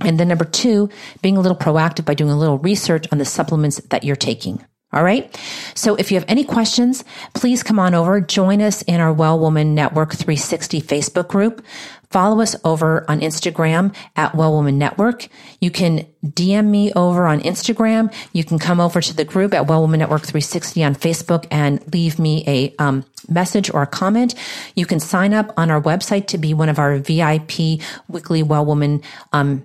And 0.00 0.18
then 0.18 0.28
number 0.28 0.44
two, 0.44 0.88
being 1.20 1.36
a 1.36 1.40
little 1.40 1.56
proactive 1.56 2.04
by 2.04 2.14
doing 2.14 2.30
a 2.30 2.38
little 2.38 2.58
research 2.58 3.06
on 3.12 3.18
the 3.18 3.24
supplements 3.24 3.80
that 3.90 4.04
you're 4.04 4.16
taking. 4.16 4.64
All 4.92 5.02
right. 5.02 5.34
So 5.74 5.94
if 5.94 6.10
you 6.10 6.18
have 6.18 6.26
any 6.28 6.44
questions, 6.44 7.04
please 7.34 7.62
come 7.62 7.78
on 7.78 7.94
over, 7.94 8.20
join 8.20 8.60
us 8.60 8.82
in 8.82 9.00
our 9.00 9.12
Well 9.12 9.38
Woman 9.38 9.74
Network 9.74 10.12
360 10.12 10.82
Facebook 10.82 11.28
group. 11.28 11.64
Follow 12.10 12.42
us 12.42 12.54
over 12.62 13.10
on 13.10 13.20
Instagram 13.20 13.94
at 14.16 14.34
Well 14.34 14.52
Woman 14.52 14.76
Network. 14.76 15.28
You 15.62 15.70
can 15.70 16.06
DM 16.26 16.66
me 16.66 16.92
over 16.92 17.26
on 17.26 17.40
Instagram. 17.40 18.14
You 18.34 18.44
can 18.44 18.58
come 18.58 18.80
over 18.80 19.00
to 19.00 19.16
the 19.16 19.24
group 19.24 19.54
at 19.54 19.66
Well 19.66 19.80
Woman 19.80 20.00
Network 20.00 20.20
360 20.20 20.84
on 20.84 20.94
Facebook 20.94 21.46
and 21.50 21.82
leave 21.94 22.18
me 22.18 22.44
a 22.46 22.74
um, 22.78 23.06
message 23.30 23.72
or 23.72 23.80
a 23.80 23.86
comment. 23.86 24.34
You 24.76 24.84
can 24.84 25.00
sign 25.00 25.32
up 25.32 25.54
on 25.56 25.70
our 25.70 25.80
website 25.80 26.26
to 26.28 26.38
be 26.38 26.52
one 26.52 26.68
of 26.68 26.78
our 26.78 26.98
VIP 26.98 27.80
weekly 28.08 28.42
Well 28.42 28.66
Woman 28.66 29.00
um, 29.32 29.64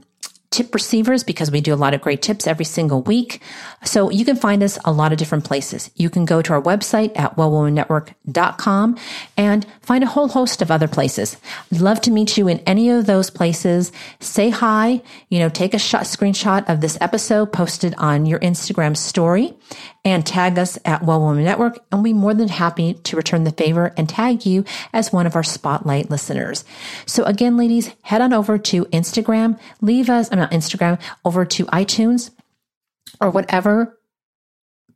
tip 0.49 0.73
receivers 0.73 1.23
because 1.23 1.51
we 1.51 1.61
do 1.61 1.73
a 1.73 1.75
lot 1.75 1.93
of 1.93 2.01
great 2.01 2.21
tips 2.21 2.47
every 2.47 2.65
single 2.65 3.01
week. 3.01 3.41
So 3.83 4.09
you 4.09 4.23
can 4.23 4.35
find 4.35 4.63
us 4.63 4.79
a 4.85 4.91
lot 4.91 5.11
of 5.11 5.17
different 5.17 5.43
places. 5.43 5.91
You 5.95 6.09
can 6.09 6.25
go 6.25 6.41
to 6.41 6.53
our 6.53 6.61
website 6.61 7.17
at 7.17 7.35
wellwomannetwork.com 7.35 8.97
and 9.35 9.65
find 9.81 10.03
a 10.03 10.07
whole 10.07 10.29
host 10.29 10.61
of 10.61 10.71
other 10.71 10.87
places. 10.87 11.37
I'd 11.71 11.81
love 11.81 12.01
to 12.01 12.11
meet 12.11 12.37
you 12.37 12.47
in 12.47 12.59
any 12.59 12.89
of 12.89 13.05
those 13.05 13.29
places. 13.29 13.91
Say 14.19 14.49
hi, 14.49 15.01
you 15.29 15.39
know, 15.39 15.49
take 15.49 15.73
a 15.73 15.79
shot, 15.79 16.03
screenshot 16.03 16.67
of 16.69 16.81
this 16.81 16.97
episode 17.01 17.51
posted 17.51 17.93
on 17.97 18.25
your 18.25 18.39
Instagram 18.39 18.95
story 18.95 19.53
and 20.07 20.25
tag 20.25 20.57
us 20.57 20.77
at 20.85 21.03
Well 21.03 21.19
Woman 21.19 21.43
Network, 21.43 21.77
and 21.91 22.01
we'll 22.01 22.13
be 22.13 22.13
more 22.13 22.33
than 22.33 22.47
happy 22.47 22.93
to 22.93 23.15
return 23.15 23.43
the 23.43 23.51
favor 23.51 23.93
and 23.97 24.07
tag 24.07 24.45
you 24.45 24.63
as 24.93 25.11
one 25.11 25.27
of 25.27 25.35
our 25.35 25.43
spotlight 25.43 26.09
listeners. 26.09 26.63
So 27.05 27.23
again, 27.23 27.57
ladies, 27.57 27.91
head 28.03 28.21
on 28.21 28.33
over 28.33 28.57
to 28.57 28.85
Instagram, 28.85 29.59
leave 29.81 30.09
us, 30.09 30.29
I'm 30.31 30.39
not 30.39 30.51
Instagram, 30.51 30.99
over 31.25 31.45
to 31.45 31.65
iTunes 31.65 32.31
or 33.19 33.29
whatever 33.29 33.97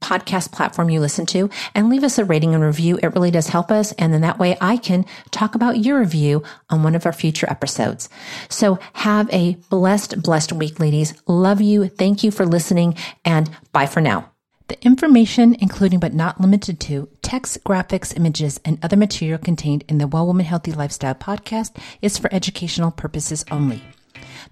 podcast 0.02 0.52
platform 0.52 0.89
you 0.89 1.00
listen 1.00 1.26
to 1.28 1.50
and 1.76 1.88
leave 1.88 2.04
us 2.04 2.17
a 2.17 2.26
rating 2.26 2.56
and 2.56 2.63
review. 2.63 3.00
It 3.02 3.13
really 3.13 3.32
does 3.32 3.50
help 3.50 3.71
us. 3.71 3.91
And 3.93 4.12
then 4.12 4.21
that 4.21 4.39
way 4.39 4.58
I 4.60 4.78
can 4.78 5.06
talk 5.30 5.56
about 5.56 5.78
your 5.78 6.00
review 6.00 6.43
on 6.69 6.84
one 6.84 6.95
of 6.95 7.06
our 7.06 7.13
future 7.13 7.47
episodes. 7.50 8.10
So 8.50 8.80
have 8.93 9.32
a 9.32 9.58
blessed, 9.69 10.24
blessed 10.24 10.54
week, 10.54 10.80
ladies. 10.80 11.13
Love 11.28 11.62
you. 11.62 11.88
Thank 11.88 12.24
you 12.24 12.32
for 12.32 12.45
listening 12.45 12.95
and 13.24 13.50
bye 13.71 13.86
for 13.86 14.02
now. 14.02 14.31
The 14.71 14.86
information, 14.86 15.57
including 15.60 15.99
but 15.99 16.13
not 16.13 16.39
limited 16.39 16.79
to 16.79 17.10
text, 17.21 17.62
graphics, 17.65 18.15
images, 18.15 18.57
and 18.63 18.79
other 18.81 18.95
material 18.95 19.38
contained 19.38 19.84
in 19.89 19.97
the 19.97 20.07
Well 20.07 20.25
Woman 20.25 20.45
Healthy 20.45 20.71
Lifestyle 20.71 21.13
podcast, 21.13 21.75
is 22.01 22.17
for 22.17 22.34
educational 22.34 22.89
purposes 22.89 23.43
only. 23.51 23.81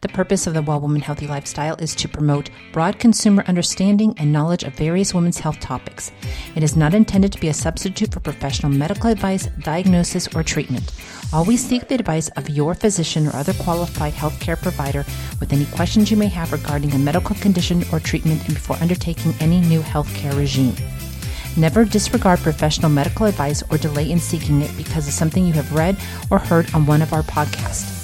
The 0.01 0.07
purpose 0.07 0.47
of 0.47 0.53
the 0.53 0.61
Well 0.61 0.79
Woman 0.79 1.01
Healthy 1.01 1.27
Lifestyle 1.27 1.75
is 1.75 1.93
to 1.95 2.07
promote 2.07 2.49
broad 2.71 2.99
consumer 2.99 3.43
understanding 3.47 4.15
and 4.17 4.31
knowledge 4.31 4.63
of 4.63 4.73
various 4.75 5.13
women's 5.13 5.39
health 5.39 5.59
topics. 5.59 6.13
It 6.55 6.63
is 6.63 6.77
not 6.77 6.93
intended 6.93 7.33
to 7.33 7.39
be 7.39 7.49
a 7.49 7.53
substitute 7.53 8.13
for 8.13 8.21
professional 8.21 8.71
medical 8.71 9.09
advice, 9.09 9.47
diagnosis, 9.59 10.33
or 10.33 10.41
treatment. 10.41 10.93
Always 11.33 11.61
seek 11.61 11.89
the 11.89 11.95
advice 11.95 12.29
of 12.37 12.49
your 12.49 12.75
physician 12.75 13.27
or 13.27 13.35
other 13.35 13.51
qualified 13.55 14.13
healthcare 14.13 14.61
provider 14.61 15.03
with 15.41 15.51
any 15.51 15.65
questions 15.65 16.09
you 16.09 16.15
may 16.15 16.27
have 16.27 16.53
regarding 16.53 16.93
a 16.93 16.97
medical 16.97 17.35
condition 17.35 17.83
or 17.91 17.99
treatment 17.99 18.45
and 18.45 18.53
before 18.53 18.77
undertaking 18.77 19.33
any 19.41 19.59
new 19.59 19.81
healthcare 19.81 20.35
regime. 20.37 20.75
Never 21.57 21.83
disregard 21.83 22.39
professional 22.39 22.89
medical 22.89 23.25
advice 23.25 23.63
or 23.69 23.77
delay 23.77 24.09
in 24.09 24.19
seeking 24.19 24.61
it 24.61 24.71
because 24.77 25.09
of 25.09 25.13
something 25.13 25.45
you 25.45 25.53
have 25.53 25.73
read 25.73 25.97
or 26.31 26.39
heard 26.39 26.73
on 26.73 26.85
one 26.85 27.01
of 27.01 27.11
our 27.11 27.23
podcasts. 27.23 27.98